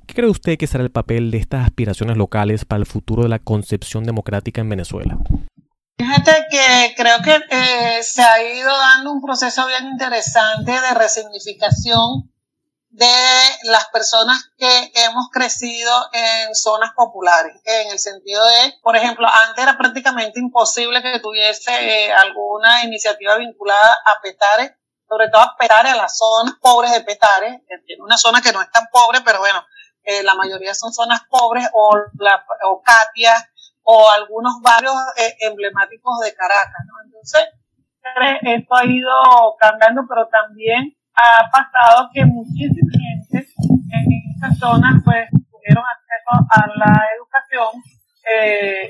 ¿Qué 0.05 0.13
cree 0.13 0.29
usted 0.29 0.57
que 0.57 0.67
será 0.67 0.84
el 0.84 0.91
papel 0.91 1.31
de 1.31 1.38
estas 1.38 1.65
aspiraciones 1.65 2.17
locales 2.17 2.65
para 2.65 2.79
el 2.79 2.86
futuro 2.86 3.24
de 3.24 3.29
la 3.29 3.39
concepción 3.39 4.03
democrática 4.03 4.62
en 4.62 4.69
Venezuela? 4.69 5.17
Fíjate 5.98 6.48
que 6.52 6.94
creo 6.98 7.22
que 7.24 7.42
eh, 7.50 8.04
se 8.04 8.22
ha 8.22 8.44
ido 8.44 8.70
dando 8.70 9.12
un 9.14 9.22
proceso 9.22 9.66
bien 9.68 9.86
interesante 9.88 10.72
de 10.72 10.94
resignificación 10.94 12.30
de 12.90 13.06
las 13.64 13.88
personas 13.90 14.52
que 14.58 14.92
hemos 14.96 15.30
crecido 15.30 15.92
en 16.14 16.56
zonas 16.56 16.92
populares, 16.96 17.62
en 17.66 17.92
el 17.92 18.00
sentido 18.00 18.46
de, 18.46 18.74
por 18.82 18.96
ejemplo, 18.96 19.28
antes 19.28 19.64
era 19.64 19.78
prácticamente 19.78 20.40
imposible 20.40 21.02
que 21.02 21.20
tuviese 21.20 21.72
eh, 21.74 22.14
alguna 22.14 22.84
iniciativa 22.84 23.36
vinculada 23.36 23.98
a 24.06 24.22
Petare, 24.22 24.78
sobre 25.10 25.30
todo 25.30 25.42
a 25.42 25.56
Petare, 25.58 25.90
a 25.90 25.96
las 25.96 26.18
zonas 26.18 26.56
pobres 26.62 26.92
de 26.92 27.02
Petare, 27.02 27.64
una 28.00 28.18
zona 28.18 28.42
que 28.42 28.54
no 28.54 28.62
es 28.62 28.72
tan 28.72 28.88
pobre, 28.92 29.22
pero 29.22 29.40
bueno, 29.40 29.66
eh, 30.04 30.24
la 30.24 30.36
mayoría 30.36 30.74
son 30.74 30.94
zonas 30.94 31.22
pobres, 31.30 31.68
o, 31.74 31.98
la, 32.20 32.46
o 32.64 32.82
Katia, 32.82 33.36
o 33.86 34.10
algunos 34.10 34.62
barrios 34.62 34.94
eh, 35.18 35.36
emblemáticos 35.42 36.20
de 36.20 36.34
Caracas. 36.34 36.86
Entonces, 37.06 37.46
esto 38.42 38.75
ha 38.75 38.86
ido 38.86 39.56
cambiando, 39.60 40.06
pero 40.08 40.27
también 40.27 40.96
ha 41.15 41.50
pasado 41.50 42.10
que 42.13 42.25
muchísima 42.25 42.92
gente 42.92 43.48
en 43.48 44.34
estas 44.36 44.60
zonas 44.60 45.01
pues 45.04 45.30
tuvieron 45.50 45.84
acceso 45.86 46.32
a 46.50 46.68
la 46.75 47.01
educación, 47.15 47.82
eh, 48.30 48.89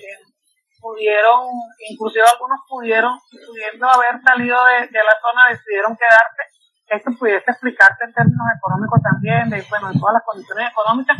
pudieron, 0.79 1.49
inclusive 1.89 2.23
algunos 2.25 2.59
pudieron, 2.67 3.17
pudiendo 3.29 3.87
haber 3.89 4.21
salido 4.21 4.57
de, 4.65 5.03
la 5.03 5.15
zona, 5.21 5.49
decidieron 5.49 5.95
quedarse. 5.95 6.43
Esto 6.87 7.11
pudiese 7.17 7.49
explicarse 7.49 8.03
en 8.05 8.13
términos 8.13 8.47
económicos 8.57 9.01
también, 9.01 9.49
de, 9.49 9.65
bueno, 9.69 9.91
de 9.91 9.99
todas 9.99 10.13
las 10.13 10.23
condiciones 10.23 10.71
económicas, 10.71 11.17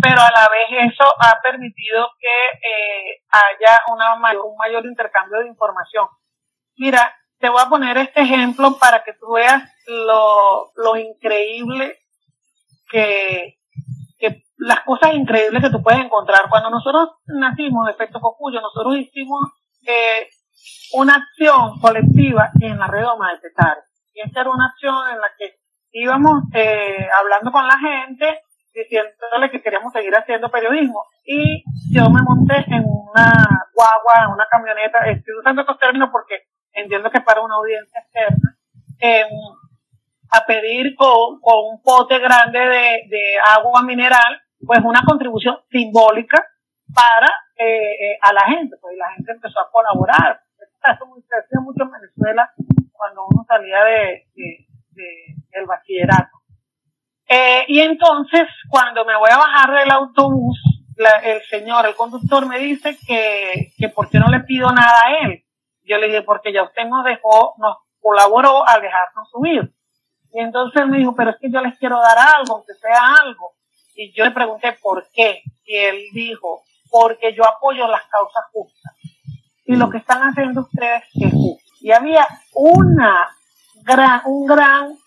pero 0.00 0.20
a 0.20 0.30
la 0.30 0.48
vez 0.48 0.92
eso 0.92 1.04
ha 1.20 1.40
permitido 1.42 2.08
que 2.20 2.46
eh, 2.54 3.22
haya 3.30 3.80
una 3.92 4.16
mayor, 4.16 4.44
un 4.46 4.56
mayor 4.56 4.86
intercambio 4.86 5.40
de 5.40 5.48
información. 5.48 6.06
Mira, 6.76 7.12
te 7.38 7.48
voy 7.48 7.60
a 7.60 7.68
poner 7.68 7.98
este 7.98 8.20
ejemplo 8.22 8.78
para 8.78 9.02
que 9.02 9.12
tú 9.14 9.32
veas 9.32 9.62
lo, 9.86 10.70
lo 10.76 10.96
increíble 10.96 11.98
que, 12.90 13.58
que 14.18 14.44
las 14.58 14.80
cosas 14.80 15.14
increíbles 15.14 15.62
que 15.62 15.70
tú 15.70 15.82
puedes 15.82 16.00
encontrar. 16.00 16.48
Cuando 16.48 16.70
nosotros 16.70 17.10
nacimos 17.26 17.86
de 17.86 17.92
Efecto 17.92 18.20
Cocuyo, 18.20 18.60
nosotros 18.60 18.96
hicimos 18.96 19.48
eh, 19.86 20.28
una 20.94 21.14
acción 21.14 21.78
colectiva 21.80 22.50
en 22.60 22.78
la 22.78 22.86
redoma 22.86 23.32
de 23.32 23.38
Petare. 23.38 23.80
Y 24.18 24.26
esta 24.26 24.40
era 24.40 24.50
una 24.50 24.66
acción 24.66 24.96
en 25.12 25.20
la 25.20 25.28
que 25.38 25.54
íbamos 25.92 26.42
eh, 26.52 27.08
hablando 27.20 27.52
con 27.52 27.64
la 27.68 27.78
gente, 27.78 28.42
diciéndole 28.74 29.48
que 29.48 29.62
queríamos 29.62 29.92
seguir 29.92 30.12
haciendo 30.12 30.50
periodismo. 30.50 31.04
Y 31.24 31.62
yo 31.94 32.10
me 32.10 32.20
monté 32.22 32.64
en 32.66 32.82
una 32.84 33.62
guagua, 33.72 34.24
en 34.24 34.32
una 34.32 34.46
camioneta, 34.50 35.06
estoy 35.06 35.34
usando 35.38 35.62
estos 35.62 35.78
términos 35.78 36.08
porque 36.10 36.34
entiendo 36.72 37.12
que 37.12 37.20
para 37.20 37.42
una 37.42 37.54
audiencia 37.54 38.00
externa, 38.00 38.58
em, 38.98 39.28
a 40.32 40.44
pedir 40.46 40.96
con, 40.96 41.38
un 41.40 41.80
pote 41.80 42.18
grande 42.18 42.58
de, 42.58 43.38
agua 43.56 43.82
mineral, 43.82 44.42
pues 44.66 44.80
una 44.82 45.02
contribución 45.06 45.58
simbólica 45.70 46.44
para 46.92 47.28
eh, 47.56 48.14
eh, 48.14 48.18
a 48.20 48.32
la 48.32 48.42
gente, 48.46 48.76
pues 48.80 48.96
la 48.96 49.12
gente 49.14 49.30
empezó 49.30 49.60
a 49.60 49.70
colaborar. 49.70 50.40
Eso 50.58 51.06
se 51.28 51.36
hacía 51.36 51.60
mucho 51.60 51.84
en 51.84 51.90
Venezuela 51.92 52.52
cuando 52.98 53.26
uno 53.26 53.44
salía 53.46 53.82
de, 53.84 54.26
del 54.34 55.66
bachillerato. 55.66 56.36
Eh, 57.28 57.64
y 57.68 57.80
entonces, 57.80 58.48
cuando 58.68 59.04
me 59.04 59.16
voy 59.16 59.30
a 59.30 59.38
bajar 59.38 59.78
del 59.78 59.90
autobús, 59.90 60.58
el 61.22 61.42
señor, 61.42 61.86
el 61.86 61.94
conductor 61.94 62.44
me 62.46 62.58
dice 62.58 62.98
que, 63.06 63.72
que 63.78 63.88
por 63.88 64.10
qué 64.10 64.18
no 64.18 64.28
le 64.28 64.40
pido 64.40 64.68
nada 64.72 64.96
a 65.06 65.26
él 65.26 65.44
Yo 65.84 65.96
le 65.98 66.08
dije, 66.08 66.22
porque 66.22 66.52
ya 66.52 66.64
usted 66.64 66.86
nos 66.86 67.04
dejó, 67.04 67.54
nos 67.58 67.76
colaboró 68.00 68.68
a 68.68 68.80
dejarnos 68.80 69.30
subir. 69.30 69.72
Y 70.32 70.40
entonces 70.40 70.82
él 70.82 70.88
me 70.88 70.98
dijo, 70.98 71.14
pero 71.14 71.30
es 71.30 71.36
que 71.40 71.50
yo 71.50 71.60
les 71.60 71.78
quiero 71.78 72.00
dar 72.00 72.18
algo, 72.18 72.56
aunque 72.56 72.74
sea 72.74 73.14
algo. 73.22 73.52
Y 73.94 74.12
yo 74.12 74.24
le 74.24 74.32
pregunté 74.32 74.76
por 74.82 75.06
qué. 75.12 75.42
Y 75.64 75.76
él 75.76 76.02
dijo, 76.12 76.62
porque 76.90 77.32
yo 77.34 77.46
apoyo 77.46 77.86
las 77.86 78.02
causas 78.08 78.44
justas. 78.52 78.94
Y 79.64 79.76
lo 79.76 79.88
que 79.90 79.98
están 79.98 80.22
haciendo 80.22 80.62
ustedes 80.62 81.04
es 81.14 81.32
justo. 81.32 81.67
Y 81.80 81.92
había 81.92 82.26
una 82.54 83.30
gran, 83.82 84.22
un 84.24 84.46
gran 84.46 84.98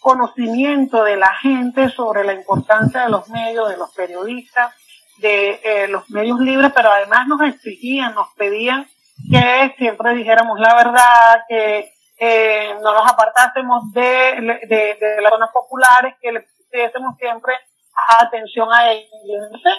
conocimiento 0.00 1.04
de 1.04 1.16
la 1.16 1.34
gente 1.34 1.88
sobre 1.90 2.24
la 2.24 2.34
importancia 2.34 3.02
de 3.02 3.10
los 3.10 3.28
medios, 3.28 3.68
de 3.68 3.76
los 3.76 3.92
periodistas, 3.94 4.74
de 5.18 5.60
eh, 5.64 5.88
los 5.88 6.08
medios 6.10 6.38
libres, 6.40 6.72
pero 6.74 6.90
además 6.90 7.26
nos 7.26 7.40
exigían, 7.42 8.14
nos 8.14 8.28
pedían 8.34 8.86
que 9.30 9.74
siempre 9.76 10.14
dijéramos 10.14 10.58
la 10.60 10.74
verdad, 10.76 11.44
que 11.48 11.92
eh, 12.18 12.74
no 12.82 12.92
nos 12.94 13.10
apartásemos 13.10 13.92
de, 13.92 14.58
de, 14.68 15.20
las 15.20 15.30
zonas 15.30 15.50
populares, 15.52 16.14
que 16.20 16.32
le 16.32 16.40
pusiésemos 16.40 17.16
siempre 17.18 17.54
atención 18.20 18.68
a 18.72 18.90
ellos. 18.92 19.10
Entonces, 19.24 19.72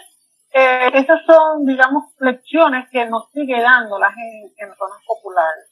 eh, 0.51 0.91
esas 0.93 1.21
son, 1.25 1.65
digamos, 1.65 2.05
lecciones 2.19 2.89
que 2.89 3.05
nos 3.05 3.29
sigue 3.31 3.61
dando 3.61 3.97
la 3.99 4.11
gente 4.11 4.53
en 4.57 4.75
zonas 4.75 4.99
populares. 5.05 5.65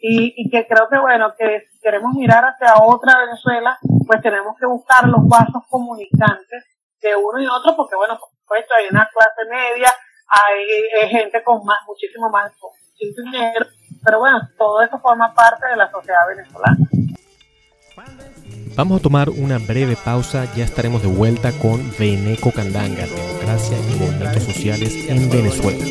Y, 0.00 0.32
y 0.36 0.50
que 0.50 0.66
creo 0.66 0.88
que, 0.88 0.98
bueno, 0.98 1.34
que 1.38 1.68
si 1.70 1.80
queremos 1.80 2.14
mirar 2.14 2.44
hacia 2.44 2.82
otra 2.82 3.18
Venezuela, 3.18 3.78
pues 4.06 4.22
tenemos 4.22 4.56
que 4.58 4.66
buscar 4.66 5.06
los 5.06 5.26
vasos 5.28 5.62
comunicantes 5.68 6.64
de 7.00 7.16
uno 7.16 7.40
y 7.40 7.46
otro, 7.46 7.76
porque, 7.76 7.96
bueno, 7.96 8.18
por 8.18 8.30
supuesto, 8.30 8.74
hay 8.74 8.86
una 8.90 9.08
clase 9.12 9.50
media, 9.50 9.94
hay, 10.30 11.08
gente 11.08 11.42
con 11.42 11.64
más, 11.64 11.78
muchísimo 11.86 12.30
más, 12.30 12.52
con 12.58 12.70
dinero, 12.98 13.66
pero 14.04 14.18
bueno, 14.18 14.40
todo 14.58 14.82
eso 14.82 14.98
forma 14.98 15.34
parte 15.34 15.66
de 15.68 15.76
la 15.76 15.90
sociedad 15.90 16.26
venezolana. 16.28 16.76
Vamos 18.76 19.00
a 19.00 19.02
tomar 19.02 19.28
una 19.30 19.58
breve 19.58 19.96
pausa, 19.96 20.46
ya 20.54 20.64
estaremos 20.64 21.02
de 21.02 21.08
vuelta 21.08 21.50
con 21.52 21.90
Veneco 21.98 22.52
Candanga, 22.52 23.04
democracia 23.06 23.76
y 23.78 23.98
movimientos 23.98 24.44
sociales 24.44 24.94
en 25.08 25.28
Venezuela. 25.28 25.84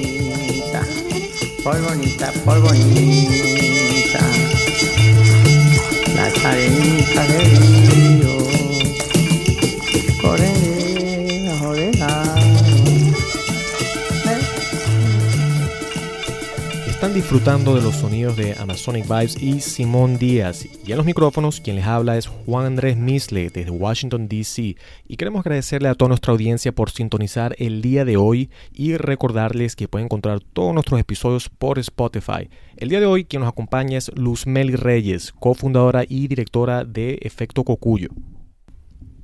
Por 1.64 1.82
bonita, 1.82 2.32
por 2.46 2.62
bonita, 2.62 3.89
las 6.16 6.46
arenitas 6.46 7.28
del 7.28 8.39
disfrutando 17.32 17.76
de 17.76 17.84
los 17.84 17.94
sonidos 17.94 18.36
de 18.38 18.56
Amazonic 18.56 19.04
Vibes 19.04 19.40
y 19.40 19.62
Simón 19.62 20.18
Díaz. 20.18 20.66
Y 20.84 20.92
en 20.92 20.98
los 20.98 21.06
micrófonos, 21.06 21.62
quien 21.62 21.76
les 21.76 21.86
habla 21.86 22.18
es 22.18 22.26
Juan 22.26 22.66
Andrés 22.66 22.98
Misle 22.98 23.52
desde 23.52 23.70
Washington, 23.70 24.28
D.C. 24.28 24.76
Y 25.08 25.16
queremos 25.16 25.42
agradecerle 25.42 25.90
a 25.90 25.94
toda 25.94 26.10
nuestra 26.10 26.32
audiencia 26.32 26.72
por 26.72 26.90
sintonizar 26.90 27.56
el 27.60 27.84
día 27.84 28.04
de 28.04 28.18
hoy 28.18 28.50
y 28.74 28.98
recordarles 28.98 29.76
que 29.76 29.88
pueden 29.88 30.06
encontrar 30.06 30.40
todos 30.40 30.74
nuestros 30.74 31.00
episodios 31.00 31.50
por 31.50 31.78
Spotify. 31.78 32.50
El 32.78 32.90
día 32.90 33.00
de 33.00 33.06
hoy, 33.06 33.26
quien 33.26 33.42
nos 33.42 33.50
acompaña 33.50 34.00
es 34.00 34.10
Luz 34.16 34.48
Meli 34.48 34.76
Reyes, 34.76 35.32
cofundadora 35.32 36.06
y 36.10 36.30
directora 36.30 36.84
de 36.84 37.20
Efecto 37.22 37.64
Cocuyo. 37.64 38.10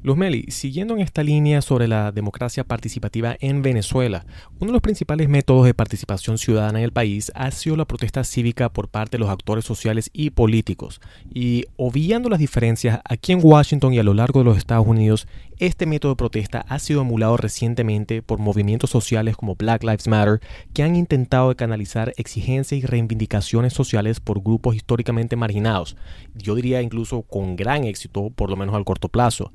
Luz 0.06 0.18
Meli, 0.18 0.46
siguiendo 0.50 0.94
en 0.94 1.02
esta 1.02 1.24
línea 1.24 1.64
sobre 1.64 1.88
la 1.88 2.12
democracia 2.12 2.64
participativa 2.64 3.36
en 3.40 3.64
Venezuela, 3.64 4.24
uno 4.60 4.68
de 4.68 4.74
los 4.74 4.82
principales 4.84 5.28
métodos 5.30 5.66
de 5.66 5.74
participación 5.74 6.38
ciudadana 6.38 6.78
en 6.78 6.86
el 6.86 6.92
país 6.92 7.32
ha 7.34 7.50
sido 7.50 7.76
la 7.76 7.86
protesta 7.86 8.24
cívica 8.24 8.70
por 8.70 8.88
parte 8.88 9.18
de 9.18 9.22
los 9.22 9.32
actores 9.32 9.66
sociales 9.66 10.12
y 10.14 10.30
políticos. 10.30 11.02
Y 11.34 11.64
obviando 11.76 12.30
las 12.30 12.38
diferencias, 12.38 13.00
aquí 13.04 13.32
en 13.32 13.40
Washington 13.42 13.96
y 13.96 13.98
a 13.98 14.04
lo 14.04 14.14
largo 14.14 14.42
de 14.42 14.46
los 14.46 14.60
Estados 14.60 14.86
Unidos, 14.86 15.28
este 15.58 15.88
método 15.88 16.12
de 16.12 16.18
protesta 16.18 16.64
ha 16.70 16.78
sido 16.78 17.02
emulado 17.02 17.36
recientemente 17.36 18.22
por 18.22 18.38
movimientos 18.38 18.92
sociales 18.92 19.36
como 19.36 19.56
Black 19.56 19.82
Lives 19.82 20.08
Matter, 20.08 20.40
que 20.76 20.84
han 20.84 20.96
intentado 20.96 21.56
canalizar 21.56 22.14
exigencias 22.18 22.80
y 22.80 22.86
reivindicaciones 22.86 23.74
sociales 23.74 24.20
por 24.20 24.44
grupos 24.44 24.76
históricamente 24.76 25.36
marginados, 25.36 25.98
yo 26.36 26.54
diría 26.54 26.84
incluso 26.84 27.24
con 27.24 27.56
gran 27.56 27.86
éxito, 27.86 28.30
por 28.36 28.52
lo 28.52 28.56
menos 28.56 28.76
al 28.76 28.86
corto 28.86 29.10
plazo. 29.10 29.52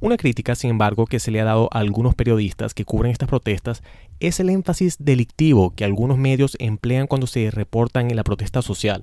Una 0.00 0.16
crítica, 0.16 0.54
sin 0.54 0.70
embargo, 0.70 1.06
que 1.06 1.18
se 1.18 1.32
le 1.32 1.40
ha 1.40 1.44
dado 1.44 1.68
a 1.72 1.80
algunos 1.80 2.14
periodistas 2.14 2.72
que 2.72 2.84
cubren 2.84 3.10
estas 3.10 3.28
protestas 3.28 3.82
es 4.20 4.38
el 4.38 4.48
énfasis 4.48 4.96
delictivo 5.00 5.74
que 5.74 5.84
algunos 5.84 6.18
medios 6.18 6.56
emplean 6.60 7.08
cuando 7.08 7.26
se 7.26 7.50
reportan 7.50 8.08
en 8.08 8.14
la 8.14 8.22
protesta 8.22 8.62
social. 8.62 9.02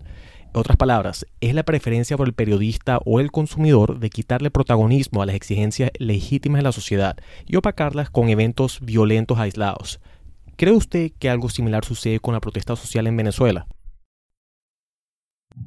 En 0.53 0.61
otras 0.61 0.77
palabras, 0.77 1.25
es 1.41 1.53
la 1.53 1.63
preferencia 1.63 2.15
por 2.15 2.27
el 2.27 2.33
periodista 2.33 2.99
o 3.03 3.19
el 3.19 3.29
consumidor 3.29 3.99
de 3.99 4.09
quitarle 4.09 4.51
protagonismo 4.51 5.21
a 5.21 5.25
las 5.25 5.35
exigencias 5.35 5.91
legítimas 5.99 6.59
de 6.59 6.63
la 6.63 6.71
sociedad 6.71 7.17
y 7.45 7.57
opacarlas 7.57 8.09
con 8.09 8.29
eventos 8.29 8.79
violentos 8.79 9.37
aislados. 9.37 9.99
¿Cree 10.55 10.71
usted 10.71 11.11
que 11.19 11.29
algo 11.29 11.49
similar 11.49 11.83
sucede 11.83 12.21
con 12.21 12.35
la 12.35 12.39
protesta 12.39 12.77
social 12.77 13.07
en 13.07 13.17
Venezuela? 13.17 13.67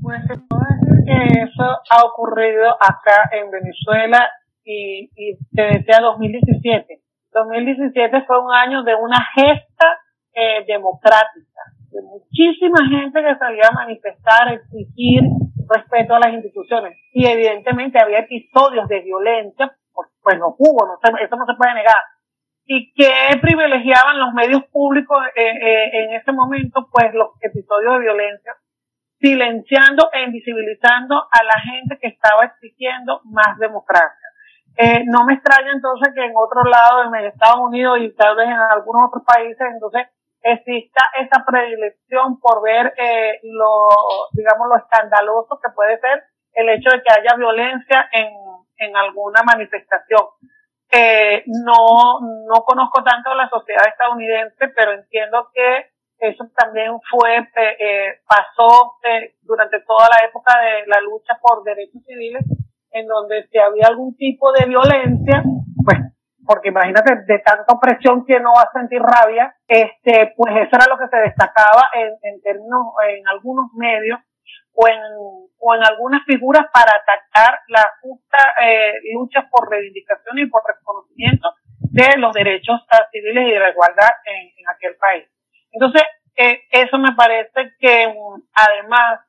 Pues 0.00 0.22
se 0.26 0.38
puede 0.38 0.64
decir 0.80 1.04
que 1.04 1.40
eso 1.42 1.64
ha 1.90 2.02
ocurrido 2.06 2.70
acá 2.80 3.28
en 3.32 3.50
Venezuela 3.50 4.26
y, 4.68 5.10
y 5.16 5.38
te 5.54 5.62
decía 5.62 6.00
2017. 6.02 7.00
2017 7.32 8.22
fue 8.26 8.38
un 8.38 8.52
año 8.52 8.82
de 8.82 8.94
una 8.94 9.16
gesta 9.34 9.98
eh, 10.34 10.64
democrática, 10.66 11.62
de 11.90 12.02
muchísima 12.02 12.86
gente 12.88 13.22
que 13.22 13.38
salía 13.38 13.68
a 13.70 13.74
manifestar, 13.74 14.48
a 14.48 14.52
exigir 14.52 15.22
respeto 15.68 16.14
a 16.14 16.20
las 16.20 16.34
instituciones. 16.34 16.98
Y 17.12 17.26
evidentemente 17.26 17.98
había 17.98 18.20
episodios 18.20 18.88
de 18.88 19.00
violencia, 19.00 19.72
pues, 19.92 20.08
pues 20.22 20.38
no 20.38 20.54
hubo, 20.58 20.86
no 20.86 20.98
eso 21.18 21.36
no 21.36 21.46
se 21.46 21.56
puede 21.56 21.74
negar. 21.74 22.02
Y 22.66 22.92
que 22.92 23.38
privilegiaban 23.40 24.18
los 24.18 24.34
medios 24.34 24.64
públicos 24.64 25.18
eh, 25.34 25.42
eh, 25.42 25.90
en 26.04 26.12
ese 26.12 26.32
momento, 26.32 26.86
pues 26.92 27.14
los 27.14 27.30
episodios 27.40 27.94
de 27.94 28.00
violencia, 28.00 28.52
silenciando 29.18 30.10
e 30.12 30.24
invisibilizando 30.24 31.16
a 31.16 31.42
la 31.42 31.58
gente 31.60 31.98
que 31.98 32.08
estaba 32.08 32.44
exigiendo 32.44 33.22
más 33.24 33.58
democracia. 33.58 34.27
Eh, 34.80 35.02
no 35.06 35.24
me 35.24 35.34
extraña 35.34 35.72
entonces 35.72 36.14
que 36.14 36.24
en 36.24 36.32
otro 36.36 36.62
lado, 36.62 37.02
en 37.02 37.26
Estados 37.26 37.58
Unidos 37.58 37.98
y 38.00 38.14
tal 38.14 38.36
vez 38.36 38.46
en 38.46 38.60
algunos 38.60 39.08
otros 39.08 39.24
países, 39.26 39.66
entonces 39.72 40.06
exista 40.40 41.02
esa 41.18 41.44
predilección 41.44 42.38
por 42.38 42.62
ver 42.62 42.94
eh, 42.96 43.40
lo, 43.42 43.88
digamos, 44.30 44.68
lo 44.68 44.76
escandaloso 44.76 45.58
que 45.60 45.72
puede 45.74 45.98
ser 45.98 46.22
el 46.52 46.68
hecho 46.68 46.90
de 46.90 47.02
que 47.02 47.12
haya 47.12 47.34
violencia 47.36 48.08
en, 48.12 48.30
en 48.76 48.96
alguna 48.96 49.42
manifestación. 49.42 50.22
Eh, 50.92 51.42
no, 51.46 52.20
no 52.46 52.62
conozco 52.62 53.02
tanto 53.02 53.34
la 53.34 53.48
sociedad 53.48 53.82
estadounidense, 53.88 54.68
pero 54.76 54.92
entiendo 54.92 55.50
que 55.52 55.90
eso 56.20 56.44
también 56.56 56.92
fue, 57.10 57.48
eh, 57.56 58.20
pasó 58.28 58.94
eh, 59.02 59.34
durante 59.42 59.80
toda 59.80 60.08
la 60.08 60.24
época 60.24 60.56
de 60.60 60.86
la 60.86 61.00
lucha 61.00 61.36
por 61.42 61.64
derechos 61.64 62.00
civiles 62.06 62.44
en 62.90 63.06
donde 63.06 63.46
si 63.48 63.58
había 63.58 63.86
algún 63.88 64.16
tipo 64.16 64.52
de 64.52 64.66
violencia, 64.66 65.42
pues, 65.84 65.98
porque 66.46 66.68
imagínate, 66.68 67.24
de 67.26 67.38
tanta 67.40 67.72
opresión 67.72 68.24
que 68.24 68.40
no 68.40 68.52
va 68.54 68.62
a 68.62 68.72
sentir 68.72 69.00
rabia, 69.00 69.54
este, 69.66 70.32
pues 70.36 70.54
eso 70.56 70.70
era 70.72 70.86
lo 70.88 70.98
que 70.98 71.08
se 71.08 71.20
destacaba 71.20 71.88
en, 71.94 72.16
en 72.22 72.40
términos, 72.40 72.94
en 73.08 73.28
algunos 73.28 73.66
medios 73.74 74.18
o 74.72 74.88
en, 74.88 75.00
o 75.58 75.74
en 75.74 75.84
algunas 75.84 76.24
figuras 76.24 76.66
para 76.72 76.92
atacar 76.92 77.60
la 77.68 77.84
justa 78.00 78.38
eh, 78.62 78.94
lucha 79.12 79.48
por 79.50 79.68
reivindicación 79.68 80.38
y 80.38 80.46
por 80.46 80.62
reconocimiento 80.66 81.52
de 81.80 82.16
los 82.16 82.32
derechos 82.32 82.80
civiles 83.12 83.48
y 83.48 83.50
de 83.52 83.58
la 83.58 83.70
igualdad 83.70 84.08
en, 84.24 84.48
en 84.56 84.68
aquel 84.68 84.96
país. 84.96 85.24
Entonces, 85.72 86.02
eh, 86.36 86.62
eso 86.70 86.98
me 86.98 87.12
parece 87.14 87.74
que 87.80 88.06
um, 88.06 88.40
además 88.54 89.20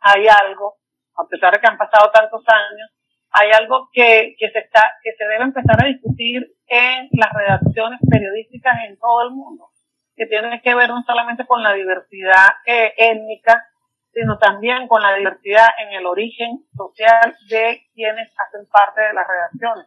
hay 0.00 0.26
algo 0.28 0.76
a 1.16 1.26
pesar 1.28 1.52
de 1.52 1.60
que 1.60 1.66
han 1.66 1.78
pasado 1.78 2.10
tantos 2.10 2.42
años, 2.46 2.90
hay 3.30 3.50
algo 3.50 3.88
que, 3.92 4.36
que 4.38 4.50
se 4.50 4.60
está, 4.60 4.82
que 5.02 5.12
se 5.12 5.24
debe 5.24 5.44
empezar 5.44 5.82
a 5.82 5.88
discutir 5.88 6.54
en 6.68 7.08
las 7.12 7.32
redacciones 7.32 7.98
periodísticas 8.08 8.74
en 8.86 8.98
todo 8.98 9.22
el 9.22 9.30
mundo, 9.30 9.70
que 10.14 10.26
tiene 10.26 10.60
que 10.62 10.74
ver 10.74 10.88
no 10.88 11.02
solamente 11.02 11.44
con 11.46 11.62
la 11.62 11.72
diversidad 11.72 12.48
eh, 12.66 12.94
étnica, 12.96 13.66
sino 14.12 14.38
también 14.38 14.86
con 14.86 15.02
la 15.02 15.14
diversidad 15.14 15.66
en 15.78 15.94
el 15.94 16.06
origen 16.06 16.62
social 16.76 17.36
de 17.48 17.82
quienes 17.94 18.32
hacen 18.38 18.66
parte 18.70 19.02
de 19.02 19.12
las 19.12 19.26
redacciones. 19.26 19.86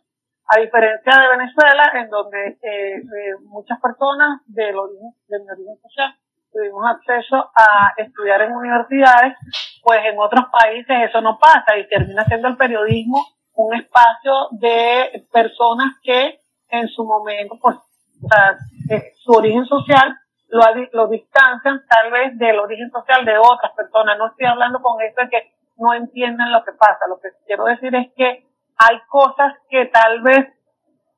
A 0.49 0.59
diferencia 0.59 1.13
de 1.17 1.37
Venezuela, 1.37 1.91
en 1.95 2.09
donde 2.09 2.57
eh, 2.61 3.01
muchas 3.43 3.79
personas 3.79 4.41
del 4.47 4.75
de 4.75 5.39
mi 5.39 5.49
origen 5.49 5.77
social 5.81 6.15
tuvimos 6.57 6.83
acceso 6.89 7.51
a 7.55 7.93
estudiar 7.97 8.41
en 8.41 8.55
universidades, 8.55 9.35
pues 9.83 9.99
en 10.05 10.17
otros 10.17 10.45
países 10.51 11.07
eso 11.07 11.21
no 11.21 11.37
pasa 11.37 11.77
y 11.77 11.87
termina 11.87 12.25
siendo 12.25 12.47
el 12.47 12.57
periodismo 12.57 13.23
un 13.55 13.75
espacio 13.75 14.47
de 14.51 15.27
personas 15.31 15.93
que 16.01 16.39
en 16.69 16.87
su 16.87 17.05
momento, 17.05 17.57
pues, 17.61 17.75
o 17.77 18.27
sea, 18.27 18.57
eh, 18.89 19.13
su 19.17 19.33
origen 19.33 19.65
social 19.65 20.15
lo, 20.49 20.61
lo 20.93 21.07
distancian 21.07 21.81
tal 21.87 22.11
vez 22.11 22.37
del 22.37 22.59
origen 22.59 22.89
social 22.89 23.23
de 23.23 23.37
otras 23.37 23.73
personas. 23.73 24.17
No 24.17 24.27
estoy 24.27 24.47
hablando 24.47 24.81
con 24.81 25.01
esto 25.01 25.23
de 25.23 25.29
que 25.29 25.53
no 25.77 25.93
entiendan 25.93 26.51
lo 26.51 26.63
que 26.63 26.71
pasa. 26.71 26.99
Lo 27.07 27.19
que 27.19 27.29
quiero 27.45 27.65
decir 27.65 27.93
es 27.95 28.11
que 28.15 28.47
hay 28.77 28.99
cosas 29.09 29.53
que 29.69 29.85
tal 29.85 30.21
vez, 30.21 30.47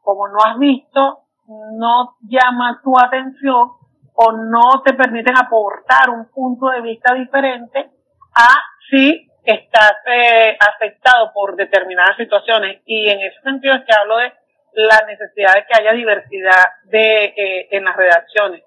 como 0.02 0.28
no 0.28 0.39
has 0.45 0.58
visto, 0.60 1.19
no 1.47 2.15
llama 2.21 2.80
tu 2.84 2.97
atención 2.97 3.78
o 4.21 4.34
no 4.34 4.82
te 4.84 4.93
permiten 4.93 5.38
aportar 5.38 6.10
un 6.10 6.29
punto 6.29 6.67
de 6.67 6.82
vista 6.82 7.13
diferente 7.13 7.89
a 8.36 8.47
si 8.89 9.29
estás 9.45 9.93
eh, 10.08 10.58
afectado 10.60 11.32
por 11.34 11.55
determinadas 11.55 12.17
situaciones. 12.17 12.82
Y 12.86 13.08
en 13.08 13.21
ese 13.21 13.39
sentido 13.41 13.75
es 13.75 13.84
que 13.86 13.93
hablo 13.97 14.17
de 14.17 14.34
la 14.73 15.05
necesidad 15.08 15.53
de 15.53 15.65
que 15.65 15.82
haya 15.82 15.93
diversidad 15.93 16.65
de, 16.86 17.25
eh, 17.25 17.67
en 17.71 17.86
las 17.86 17.95
redacciones. 17.95 18.62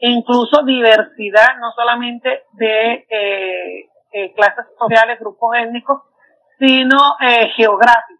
Incluso 0.00 0.62
diversidad 0.62 1.56
no 1.58 1.72
solamente 1.72 2.44
de 2.52 3.06
eh, 3.08 3.88
eh, 4.12 4.32
clases 4.34 4.66
sociales, 4.78 5.18
grupos 5.18 5.56
étnicos, 5.56 6.02
sino 6.58 6.98
geográficas. 7.54 8.17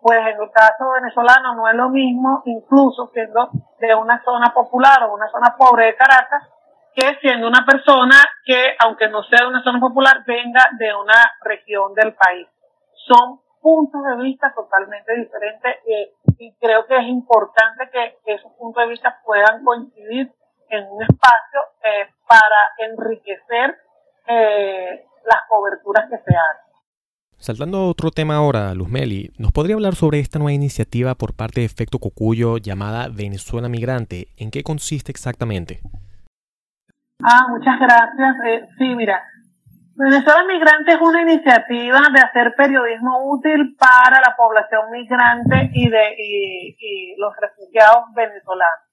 Pues 0.00 0.18
en 0.20 0.40
el 0.40 0.50
caso 0.50 0.90
venezolano 0.92 1.54
no 1.54 1.68
es 1.68 1.74
lo 1.74 1.90
mismo, 1.90 2.42
incluso 2.46 3.10
siendo 3.12 3.50
de 3.78 3.94
una 3.94 4.22
zona 4.24 4.52
popular 4.54 5.02
o 5.04 5.14
una 5.14 5.28
zona 5.30 5.54
pobre 5.58 5.86
de 5.86 5.96
Caracas, 5.96 6.48
que 6.94 7.16
siendo 7.20 7.46
una 7.46 7.64
persona 7.66 8.16
que, 8.44 8.74
aunque 8.78 9.08
no 9.08 9.22
sea 9.24 9.40
de 9.42 9.48
una 9.48 9.62
zona 9.62 9.78
popular, 9.78 10.24
venga 10.26 10.64
de 10.78 10.94
una 10.94 11.32
región 11.42 11.94
del 11.94 12.14
país. 12.14 12.48
Son 13.06 13.40
puntos 13.60 14.02
de 14.04 14.16
vista 14.22 14.52
totalmente 14.54 15.14
diferentes 15.14 15.76
eh, 15.86 16.14
y 16.38 16.54
creo 16.54 16.86
que 16.86 16.96
es 16.96 17.04
importante 17.04 17.90
que 17.90 18.18
esos 18.24 18.52
puntos 18.54 18.82
de 18.82 18.88
vista 18.88 19.20
puedan 19.24 19.62
coincidir 19.64 20.32
en 20.70 20.86
un 20.90 21.02
espacio 21.02 21.60
eh, 21.82 22.08
para 22.26 22.90
enriquecer 22.90 23.76
eh, 24.26 25.04
las 25.24 25.42
coberturas 25.48 26.08
que 26.08 26.18
se 26.18 26.34
hagan. 26.34 26.69
Saltando 27.40 27.78
a 27.78 27.88
otro 27.88 28.10
tema 28.10 28.36
ahora, 28.36 28.74
Luzmeli, 28.74 29.32
¿nos 29.38 29.50
podría 29.50 29.74
hablar 29.74 29.94
sobre 29.94 30.20
esta 30.20 30.38
nueva 30.38 30.52
iniciativa 30.52 31.14
por 31.14 31.34
parte 31.34 31.60
de 31.60 31.66
Efecto 31.66 31.98
Cocuyo 31.98 32.58
llamada 32.58 33.08
Venezuela 33.08 33.66
Migrante? 33.66 34.28
¿En 34.36 34.50
qué 34.50 34.62
consiste 34.62 35.10
exactamente? 35.10 35.80
Ah, 37.24 37.46
muchas 37.48 37.80
gracias. 37.80 38.36
Eh, 38.44 38.68
sí, 38.76 38.94
mira, 38.94 39.24
Venezuela 39.96 40.44
Migrante 40.44 40.92
es 40.92 41.00
una 41.00 41.22
iniciativa 41.22 42.00
de 42.12 42.20
hacer 42.20 42.52
periodismo 42.58 43.32
útil 43.32 43.74
para 43.78 44.20
la 44.20 44.36
población 44.36 44.90
migrante 44.90 45.70
y 45.72 45.88
de 45.88 46.14
y, 46.18 47.16
los 47.16 47.34
refugiados 47.40 48.12
venezolanos. 48.14 48.84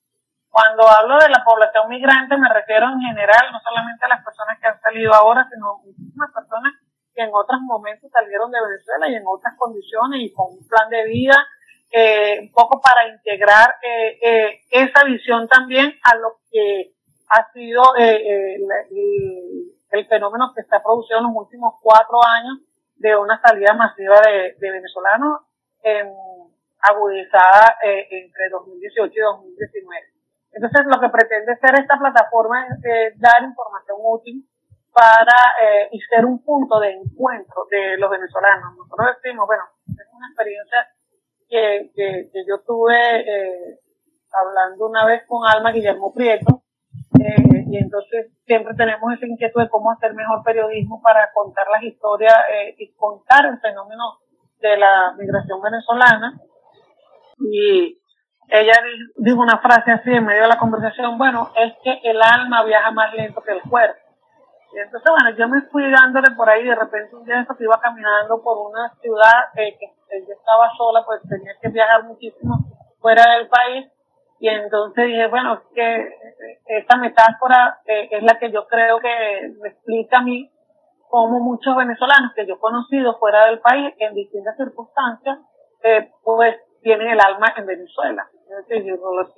Cuando 0.47 0.88
hablo 0.88 1.19
de 1.19 1.27
la 1.27 1.43
población 1.43 1.89
migrante 1.89 2.38
me 2.38 2.47
refiero 2.47 2.88
en 2.88 3.01
general, 3.01 3.51
no 3.51 3.60
solamente 3.60 4.05
a 4.05 4.07
las 4.07 4.23
personas 4.23 4.57
que 4.57 4.67
han 4.67 4.79
salido 4.79 5.13
ahora, 5.13 5.45
sino 5.51 5.79
muchísimas 5.83 6.31
personas 6.31 6.71
que 7.17 7.23
en 7.23 7.34
otros 7.34 7.60
momentos 7.62 8.12
salieron 8.12 8.51
de 8.51 8.62
Venezuela 8.62 9.10
y 9.10 9.15
en 9.15 9.23
otras 9.25 9.56
condiciones 9.58 10.21
y 10.21 10.32
con 10.32 10.53
un 10.53 10.67
plan 10.67 10.88
de 10.88 11.03
vida, 11.06 11.36
eh, 11.91 12.38
un 12.41 12.51
poco 12.51 12.80
para 12.80 13.08
integrar 13.08 13.75
eh, 13.82 14.19
eh, 14.21 14.62
esa 14.69 15.03
visión 15.03 15.47
también 15.47 15.95
a 16.03 16.15
lo 16.15 16.38
que 16.51 16.93
ha 17.30 17.51
sido 17.53 17.95
el, 17.95 18.67
fenómeno 20.08 20.53
que 20.53 20.62
está 20.62 20.82
produciendo 20.84 21.27
en 21.27 21.34
los 21.34 21.43
últimos 21.43 21.73
cuatro 21.82 22.19
años 22.23 22.60
de 22.97 23.15
una 23.15 23.41
salida 23.41 23.73
masiva 23.73 24.21
de, 24.21 24.56
venezolanos 24.60 25.41
agudizada 26.82 27.77
entre 27.84 28.49
2018 28.49 29.12
y 29.12 29.19
2019. 29.19 30.06
Entonces, 30.53 30.86
lo 30.86 30.99
que 30.99 31.10
pretende 31.10 31.58
ser 31.58 31.75
esta 31.80 31.97
plataforma 31.97 32.67
es 32.67 33.19
dar 33.19 33.43
información 33.43 33.97
útil 34.01 34.45
para 34.97 35.53
eh, 35.62 35.89
y 35.91 35.99
ser 35.99 36.25
un 36.25 36.43
punto 36.43 36.79
de 36.79 36.93
encuentro 36.93 37.67
de 37.69 37.97
los 37.97 38.10
venezolanos. 38.10 38.75
Nosotros 38.75 39.17
decimos, 39.21 39.45
bueno, 39.45 39.63
es 39.88 40.07
una 40.12 40.27
experiencia 40.27 40.88
que, 41.47 41.91
que, 41.95 42.29
que 42.33 42.45
yo 42.47 42.62
tuve 42.65 42.97
eh, 42.97 43.79
hablando 44.33 44.88
una 44.88 45.05
vez 45.05 45.23
con 45.27 45.47
Alma 45.47 45.71
Guillermo 45.71 46.12
Prieto, 46.13 46.63
eh, 47.19 47.63
y 47.69 47.77
entonces 47.77 48.31
siempre 48.45 48.73
tenemos 48.75 49.13
esa 49.13 49.27
inquietud 49.27 49.62
de 49.62 49.69
cómo 49.69 49.91
hacer 49.91 50.13
mejor 50.13 50.43
periodismo 50.43 50.99
para 51.01 51.31
contar 51.31 51.67
las 51.71 51.83
historias 51.83 52.36
eh, 52.51 52.75
y 52.79 52.93
contar 52.95 53.45
el 53.45 53.60
fenómeno 53.60 54.19
de 54.60 54.77
la 54.77 55.13
migración 55.17 55.62
venezolana. 55.62 56.39
Y 57.39 57.99
ella 58.49 58.73
dijo 59.17 59.41
una 59.41 59.60
frase 59.60 59.91
así 59.91 60.12
en 60.12 60.25
medio 60.25 60.43
de 60.43 60.47
la 60.47 60.57
conversación, 60.57 61.17
bueno, 61.17 61.51
es 61.55 61.73
que 61.83 61.99
el 62.03 62.21
alma 62.21 62.63
viaja 62.63 62.91
más 62.91 63.13
lento 63.13 63.41
que 63.41 63.51
el 63.51 63.62
cuerpo. 63.62 64.06
Y 64.73 64.80
entonces, 64.80 65.10
bueno, 65.10 65.38
yo 65.38 65.47
me 65.47 65.62
fui 65.69 65.89
dándole 65.89 66.36
por 66.36 66.49
ahí, 66.49 66.63
de 66.63 66.75
repente 66.75 67.15
un 67.15 67.23
día 67.23 67.45
que 67.58 67.63
iba 67.63 67.80
caminando 67.80 68.41
por 68.41 68.69
una 68.69 68.93
ciudad 69.01 69.49
eh, 69.56 69.77
que 69.80 70.25
yo 70.27 70.34
estaba 70.34 70.69
sola, 70.77 71.03
pues 71.06 71.21
tenía 71.27 71.53
que 71.62 71.69
viajar 71.69 72.03
muchísimo 72.03 72.60
fuera 72.99 73.38
del 73.38 73.47
país, 73.47 73.88
y 74.39 74.49
entonces 74.49 75.06
dije, 75.06 75.27
bueno, 75.27 75.56
es 75.56 75.60
que 75.73 76.15
esta 76.67 76.97
metáfora 76.97 77.80
eh, 77.86 78.10
es 78.12 78.23
la 78.23 78.38
que 78.38 78.51
yo 78.51 78.67
creo 78.67 78.99
que 78.99 79.53
me 79.62 79.69
explica 79.69 80.19
a 80.19 80.21
mí 80.21 80.51
cómo 81.10 81.39
muchos 81.39 81.75
venezolanos 81.75 82.34
que 82.36 82.45
yo 82.45 82.56
he 82.56 82.60
conocido 82.60 83.17
fuera 83.17 83.45
del 83.45 83.60
país, 83.60 83.93
en 83.99 84.13
distintas 84.13 84.56
circunstancias, 84.58 85.39
eh, 85.84 86.12
pues 86.23 86.56
tienen 86.82 87.08
el 87.08 87.19
alma 87.19 87.53
en 87.56 87.65
Venezuela 87.65 88.27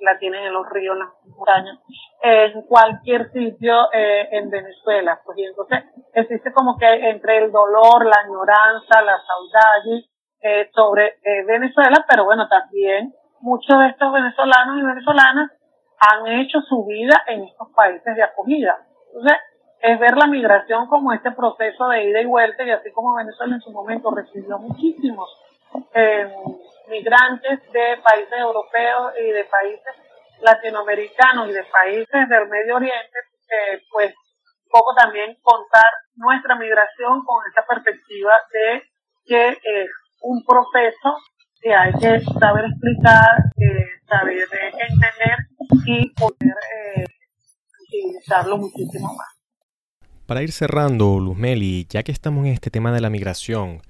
la 0.00 0.18
tienen 0.18 0.44
en 0.44 0.52
los 0.52 0.68
ríos, 0.70 0.94
en 0.94 1.00
las 1.00 1.36
montañas, 1.36 1.78
en 2.22 2.62
cualquier 2.62 3.30
sitio 3.32 3.92
eh, 3.92 4.28
en 4.32 4.50
Venezuela. 4.50 5.20
Pues 5.24 5.38
y 5.38 5.44
entonces 5.44 5.84
existe 6.14 6.52
como 6.52 6.76
que 6.78 6.86
entre 6.86 7.38
el 7.38 7.52
dolor, 7.52 8.04
la 8.04 8.22
añoranza, 8.24 9.02
la 9.02 9.18
saudade 9.18 10.04
eh, 10.42 10.70
sobre 10.74 11.18
eh, 11.22 11.44
Venezuela, 11.46 12.04
pero 12.08 12.24
bueno, 12.24 12.48
también 12.48 13.14
muchos 13.40 13.78
de 13.78 13.88
estos 13.88 14.12
venezolanos 14.12 14.78
y 14.78 14.86
venezolanas 14.86 15.50
han 15.98 16.26
hecho 16.26 16.60
su 16.62 16.84
vida 16.86 17.22
en 17.26 17.44
estos 17.44 17.68
países 17.74 18.16
de 18.16 18.22
acogida. 18.22 18.78
Entonces, 19.08 19.38
es 19.82 19.98
ver 19.98 20.16
la 20.16 20.26
migración 20.26 20.86
como 20.88 21.12
este 21.12 21.30
proceso 21.32 21.88
de 21.88 22.04
ida 22.04 22.20
y 22.20 22.26
vuelta, 22.26 22.64
y 22.64 22.70
así 22.70 22.90
como 22.92 23.16
Venezuela 23.16 23.54
en 23.54 23.60
su 23.60 23.70
momento 23.70 24.10
recibió 24.10 24.58
muchísimos 24.58 25.28
eh, 25.94 26.32
migrantes 26.88 27.60
de 27.72 27.96
países 28.02 28.38
europeos 28.38 29.12
y 29.20 29.30
de 29.30 29.44
países 29.44 29.94
latinoamericanos 30.40 31.48
y 31.48 31.52
de 31.52 31.64
países 31.64 32.28
del 32.28 32.48
Medio 32.48 32.76
Oriente, 32.76 33.18
eh, 33.50 33.82
pues 33.90 34.14
poco 34.70 34.94
también 34.94 35.36
contar 35.42 35.90
nuestra 36.14 36.56
migración 36.56 37.24
con 37.24 37.42
esta 37.48 37.66
perspectiva 37.66 38.32
de 38.52 38.82
que 39.26 39.48
es 39.48 39.90
un 40.22 40.44
proceso 40.44 41.16
que 41.60 41.74
hay 41.74 41.92
que 41.92 42.20
saber 42.38 42.64
explicar, 42.64 43.36
saber 44.08 44.48
entender 44.72 45.38
y 45.86 46.10
poder 46.10 46.54
eh, 46.96 47.04
utilizarlo 47.86 48.58
muchísimo 48.58 49.14
más. 49.14 49.40
Para 50.26 50.42
ir 50.42 50.52
cerrando, 50.52 51.18
Luzmeli, 51.18 51.86
ya 51.88 52.02
que 52.02 52.12
estamos 52.12 52.46
en 52.46 52.52
este 52.52 52.70
tema 52.70 52.92
de 52.92 53.00
la 53.00 53.10
migración, 53.10 53.82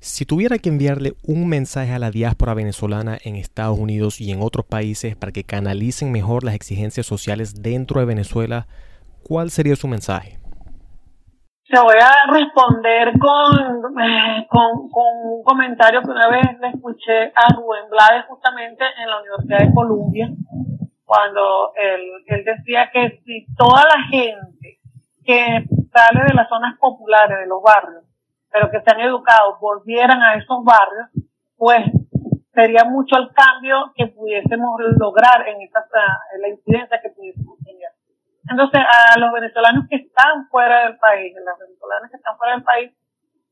si 0.00 0.24
tuviera 0.24 0.58
que 0.58 0.68
enviarle 0.68 1.14
un 1.26 1.48
mensaje 1.48 1.92
a 1.92 1.98
la 1.98 2.10
diáspora 2.10 2.54
venezolana 2.54 3.18
en 3.24 3.34
Estados 3.34 3.78
Unidos 3.78 4.20
y 4.20 4.30
en 4.30 4.42
otros 4.42 4.64
países 4.64 5.16
para 5.16 5.32
que 5.32 5.44
canalicen 5.44 6.12
mejor 6.12 6.44
las 6.44 6.54
exigencias 6.54 7.06
sociales 7.06 7.62
dentro 7.62 8.00
de 8.00 8.06
Venezuela, 8.06 8.66
¿cuál 9.26 9.50
sería 9.50 9.74
su 9.74 9.88
mensaje? 9.88 10.38
Te 11.68 11.78
voy 11.80 11.96
a 12.00 12.32
responder 12.32 13.12
con, 13.18 14.00
eh, 14.00 14.46
con, 14.48 14.88
un 14.90 15.42
comentario 15.42 16.00
que 16.00 16.10
una 16.10 16.28
vez 16.28 16.46
le 16.60 16.68
escuché 16.68 17.32
a 17.34 17.52
Rubén 17.54 17.90
Blades 17.90 18.24
justamente 18.26 18.84
en 19.02 19.10
la 19.10 19.20
Universidad 19.20 19.58
de 19.58 19.74
Columbia, 19.74 20.30
cuando 21.04 21.72
él 21.74 22.44
decía 22.44 22.88
que 22.92 23.20
si 23.24 23.46
toda 23.54 23.82
la 23.82 24.02
gente 24.08 24.78
que 25.24 25.64
sale 25.92 26.24
de 26.26 26.34
las 26.34 26.48
zonas 26.48 26.78
populares, 26.78 27.38
de 27.40 27.46
los 27.46 27.62
barrios, 27.62 28.07
pero 28.50 28.70
que 28.70 28.80
se 28.80 28.90
han 28.90 29.00
educado, 29.00 29.58
volvieran 29.60 30.22
a 30.22 30.34
esos 30.34 30.64
barrios, 30.64 31.08
pues 31.56 31.84
sería 32.54 32.84
mucho 32.84 33.16
el 33.16 33.30
cambio 33.32 33.92
que 33.94 34.06
pudiésemos 34.08 34.80
lograr 34.98 35.46
en, 35.48 35.62
esta, 35.62 35.80
en 36.34 36.42
la 36.42 36.48
incidencia 36.48 37.00
que 37.00 37.10
pudiésemos 37.10 37.58
tener. 37.64 37.90
Entonces, 38.50 38.80
a 38.80 39.18
los 39.18 39.32
venezolanos 39.32 39.84
que 39.88 39.96
están 39.96 40.48
fuera 40.48 40.84
del 40.86 40.98
país, 40.98 41.36
a 41.36 41.40
las 41.40 41.58
venezolanas 41.58 42.10
que 42.10 42.16
están 42.16 42.36
fuera 42.36 42.54
del 42.54 42.64
país, 42.64 42.92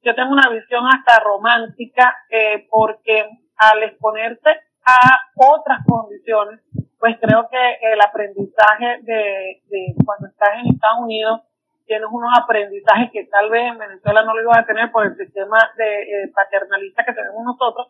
yo 0.03 0.15
tengo 0.15 0.33
una 0.33 0.49
visión 0.49 0.85
hasta 0.87 1.23
romántica, 1.23 2.17
eh, 2.31 2.67
porque 2.71 3.29
al 3.57 3.83
exponerse 3.83 4.51
a 4.87 5.19
otras 5.37 5.81
condiciones, 5.87 6.61
pues 6.99 7.17
creo 7.21 7.49
que 7.51 7.93
el 7.93 8.01
aprendizaje 8.01 9.03
de, 9.03 9.63
de 9.67 9.95
cuando 10.05 10.29
estás 10.29 10.51
en 10.61 10.73
Estados 10.73 11.01
Unidos 11.03 11.43
tienes 11.87 12.09
unos 12.11 12.31
aprendizajes 12.37 13.11
que 13.13 13.25
tal 13.27 13.51
vez 13.51 13.73
en 13.73 13.79
Venezuela 13.79 14.23
no 14.25 14.35
lo 14.35 14.43
ibas 14.43 14.59
a 14.59 14.67
tener 14.67 14.91
por 14.91 15.07
el 15.07 15.17
sistema 15.17 15.59
de 15.77 16.03
eh, 16.03 16.33
paternalista 16.35 17.05
que 17.05 17.13
tenemos 17.13 17.45
nosotros, 17.45 17.89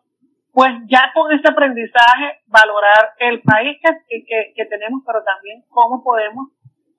pues 0.53 0.71
ya 0.87 1.11
con 1.13 1.31
ese 1.31 1.47
aprendizaje 1.49 2.41
valorar 2.47 3.13
el 3.19 3.41
país 3.41 3.77
que, 3.81 4.23
que, 4.25 4.53
que 4.55 4.65
tenemos, 4.65 5.03
pero 5.05 5.23
también 5.23 5.63
cómo 5.69 6.03
podemos 6.03 6.47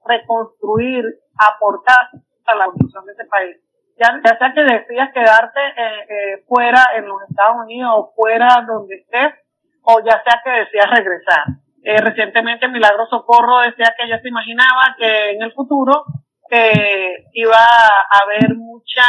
reconstruir, 0.05 1.05
aportar 1.37 2.11
a 2.47 2.55
la 2.55 2.67
construcción 2.67 3.05
de 3.05 3.13
este 3.13 3.25
país. 3.27 3.57
Ya, 3.99 4.21
ya 4.25 4.39
sea 4.39 4.55
que 4.55 4.63
decidas 4.63 5.11
quedarte 5.13 5.61
eh, 5.61 6.07
eh, 6.09 6.45
fuera 6.47 6.85
en 6.97 7.07
los 7.07 7.21
Estados 7.29 7.57
Unidos 7.65 7.91
o 7.95 8.13
fuera 8.15 8.65
donde 8.67 8.95
estés, 8.95 9.35
o 9.83 10.01
ya 10.05 10.23
sea 10.23 10.41
que 10.45 10.51
decidas 10.51 10.91
regresar. 10.91 11.45
Eh, 11.83 12.01
recientemente 12.01 12.69
Milagro 12.69 13.07
Socorro 13.07 13.61
decía 13.61 13.95
que 13.97 14.05
ella 14.05 14.21
se 14.21 14.29
imaginaba 14.29 14.95
que 14.97 15.31
en 15.31 15.43
el 15.43 15.53
futuro 15.53 16.05
eh, 16.51 17.27
iba 17.33 17.57
a 17.63 18.19
haber 18.23 18.55
mucha 18.57 19.05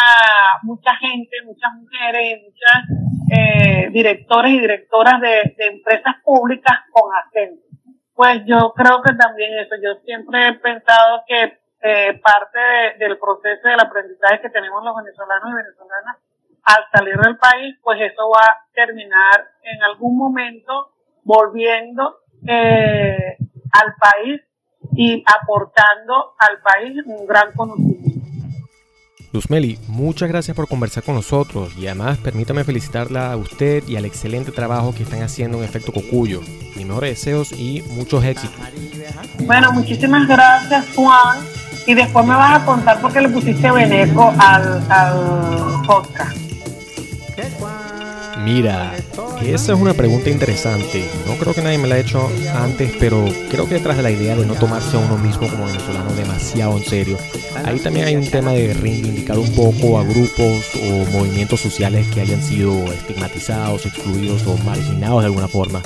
mucha 0.63 0.95
gente, 0.95 1.37
muchas 1.45 1.71
mujeres, 1.75 2.39
muchas 2.43 2.83
eh, 3.31 3.89
directores 3.91 4.51
y 4.53 4.59
directoras 4.59 5.21
de, 5.21 5.53
de 5.57 5.65
empresas 5.67 6.15
públicas 6.23 6.79
con 6.91 7.11
acento. 7.15 7.63
Pues 8.13 8.41
yo 8.45 8.73
creo 8.75 9.01
que 9.01 9.13
también 9.13 9.51
eso, 9.59 9.75
yo 9.81 9.99
siempre 10.03 10.47
he 10.47 10.53
pensado 10.55 11.23
que 11.27 11.57
eh, 11.81 12.19
parte 12.21 12.59
de- 12.59 13.05
del 13.05 13.17
proceso 13.17 13.67
del 13.69 13.79
aprendizaje 13.79 14.41
que 14.41 14.49
tenemos 14.49 14.83
los 14.83 14.93
venezolanos 14.95 15.49
y 15.51 15.55
venezolanas 15.55 16.17
al 16.63 16.83
salir 16.91 17.15
del 17.17 17.37
país, 17.37 17.77
pues 17.81 18.01
eso 18.01 18.29
va 18.29 18.43
a 18.43 18.57
terminar 18.73 19.47
en 19.63 19.81
algún 19.83 20.17
momento 20.17 20.91
volviendo 21.23 22.17
eh, 22.47 23.37
al 23.71 23.93
país 23.95 24.41
y 24.99 25.23
aportando 25.25 26.35
al 26.37 26.59
país 26.61 26.97
un 27.05 27.25
gran 27.25 27.53
conocimiento. 27.53 28.19
Luzmeli, 29.31 29.79
muchas 29.87 30.27
gracias 30.27 30.57
por 30.57 30.67
conversar 30.67 31.03
con 31.03 31.15
nosotros 31.15 31.73
y 31.77 31.87
además 31.87 32.17
permítame 32.17 32.65
felicitarla 32.65 33.31
a 33.31 33.37
usted 33.37 33.87
y 33.87 33.95
al 33.95 34.03
excelente 34.03 34.51
trabajo 34.51 34.93
que 34.93 35.03
están 35.03 35.21
haciendo 35.21 35.59
en 35.59 35.63
Efecto 35.63 35.93
Cocuyo. 35.93 36.41
Mis 36.75 36.85
mejores 36.85 37.11
deseos 37.11 37.53
y 37.53 37.81
muchos 37.91 38.25
éxitos. 38.25 38.59
Bueno, 39.45 39.71
muchísimas 39.71 40.27
gracias 40.27 40.85
Juan 40.93 41.37
y 41.87 41.93
después 41.93 42.25
me 42.25 42.35
vas 42.35 42.61
a 42.61 42.65
contar 42.65 42.99
por 42.99 43.13
qué 43.13 43.21
le 43.21 43.29
pusiste 43.29 43.71
Beneco 43.71 44.33
al, 44.37 44.83
al 44.91 45.81
podcast. 45.87 46.48
Mira, 48.51 48.95
esa 49.45 49.73
es 49.73 49.79
una 49.79 49.93
pregunta 49.93 50.31
interesante. 50.31 51.05
No 51.27 51.35
creo 51.35 51.53
que 51.53 51.61
nadie 51.61 51.77
me 51.77 51.87
la 51.87 51.95
haya 51.95 52.03
hecho 52.03 52.31
antes, 52.55 52.91
pero 52.99 53.27
creo 53.47 53.67
que 53.67 53.75
detrás 53.75 53.95
de 53.95 54.01
la 54.01 54.09
idea 54.09 54.35
de 54.35 54.43
no 54.43 54.55
tomarse 54.55 54.97
a 54.97 54.99
uno 54.99 55.19
mismo 55.19 55.47
como 55.47 55.67
venezolano 55.67 56.11
demasiado 56.13 56.75
en 56.75 56.83
serio, 56.83 57.19
ahí 57.63 57.79
también 57.79 58.07
hay 58.07 58.15
un 58.15 58.25
tema 58.25 58.53
de 58.53 58.73
reivindicar 58.73 59.37
un 59.37 59.53
poco 59.53 59.99
a 59.99 60.03
grupos 60.03 60.65
o 60.81 61.11
movimientos 61.11 61.61
sociales 61.61 62.07
que 62.07 62.21
hayan 62.21 62.41
sido 62.41 62.91
estigmatizados, 62.91 63.85
excluidos 63.85 64.47
o 64.47 64.57
marginados 64.57 65.21
de 65.21 65.27
alguna 65.27 65.47
forma. 65.47 65.83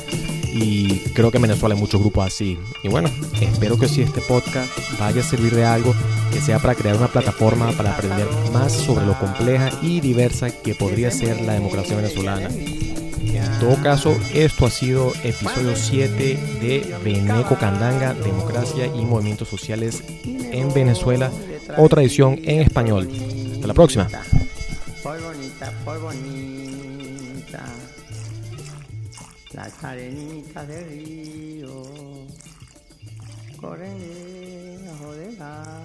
Y 0.53 0.99
creo 1.13 1.31
que 1.31 1.37
en 1.37 1.43
Venezuela 1.43 1.73
hay 1.73 1.81
muchos 1.81 1.99
grupos 1.99 2.27
así. 2.27 2.59
Y 2.83 2.87
bueno, 2.87 3.09
espero 3.41 3.77
que 3.77 3.87
si 3.87 4.03
este 4.03 4.21
podcast 4.21 4.71
vaya 4.99 5.21
a 5.21 5.23
servir 5.23 5.55
de 5.55 5.65
algo, 5.65 5.95
que 6.31 6.39
sea 6.39 6.59
para 6.59 6.75
crear 6.75 6.95
una 6.95 7.07
plataforma 7.07 7.71
para 7.71 7.93
aprender 7.93 8.27
más 8.51 8.71
sobre 8.71 9.05
lo 9.05 9.17
compleja 9.19 9.71
y 9.81 9.99
diversa 9.99 10.51
que 10.51 10.75
podría 10.75 11.09
ser 11.09 11.41
la 11.41 11.53
democracia 11.53 11.95
venezolana. 11.95 12.49
En 12.49 13.59
todo 13.59 13.81
caso, 13.81 14.15
esto 14.33 14.65
ha 14.67 14.69
sido 14.69 15.13
episodio 15.23 15.75
7 15.75 16.37
de 16.61 16.95
Beneco 17.03 17.57
Candanga, 17.57 18.13
Democracia 18.13 18.85
y 18.85 19.05
Movimientos 19.05 19.47
Sociales 19.47 20.03
en 20.25 20.71
Venezuela, 20.73 21.31
otra 21.77 22.01
edición 22.01 22.39
en 22.43 22.61
español. 22.61 23.09
Hasta 23.53 23.67
la 23.67 23.73
próxima. 23.73 24.07
Las 29.53 29.83
arenitas 29.83 30.67
del 30.67 30.85
río 30.89 31.83
corren 33.61 33.99
debajo 33.99 35.13
del 35.13 35.41
agua. 35.41 35.82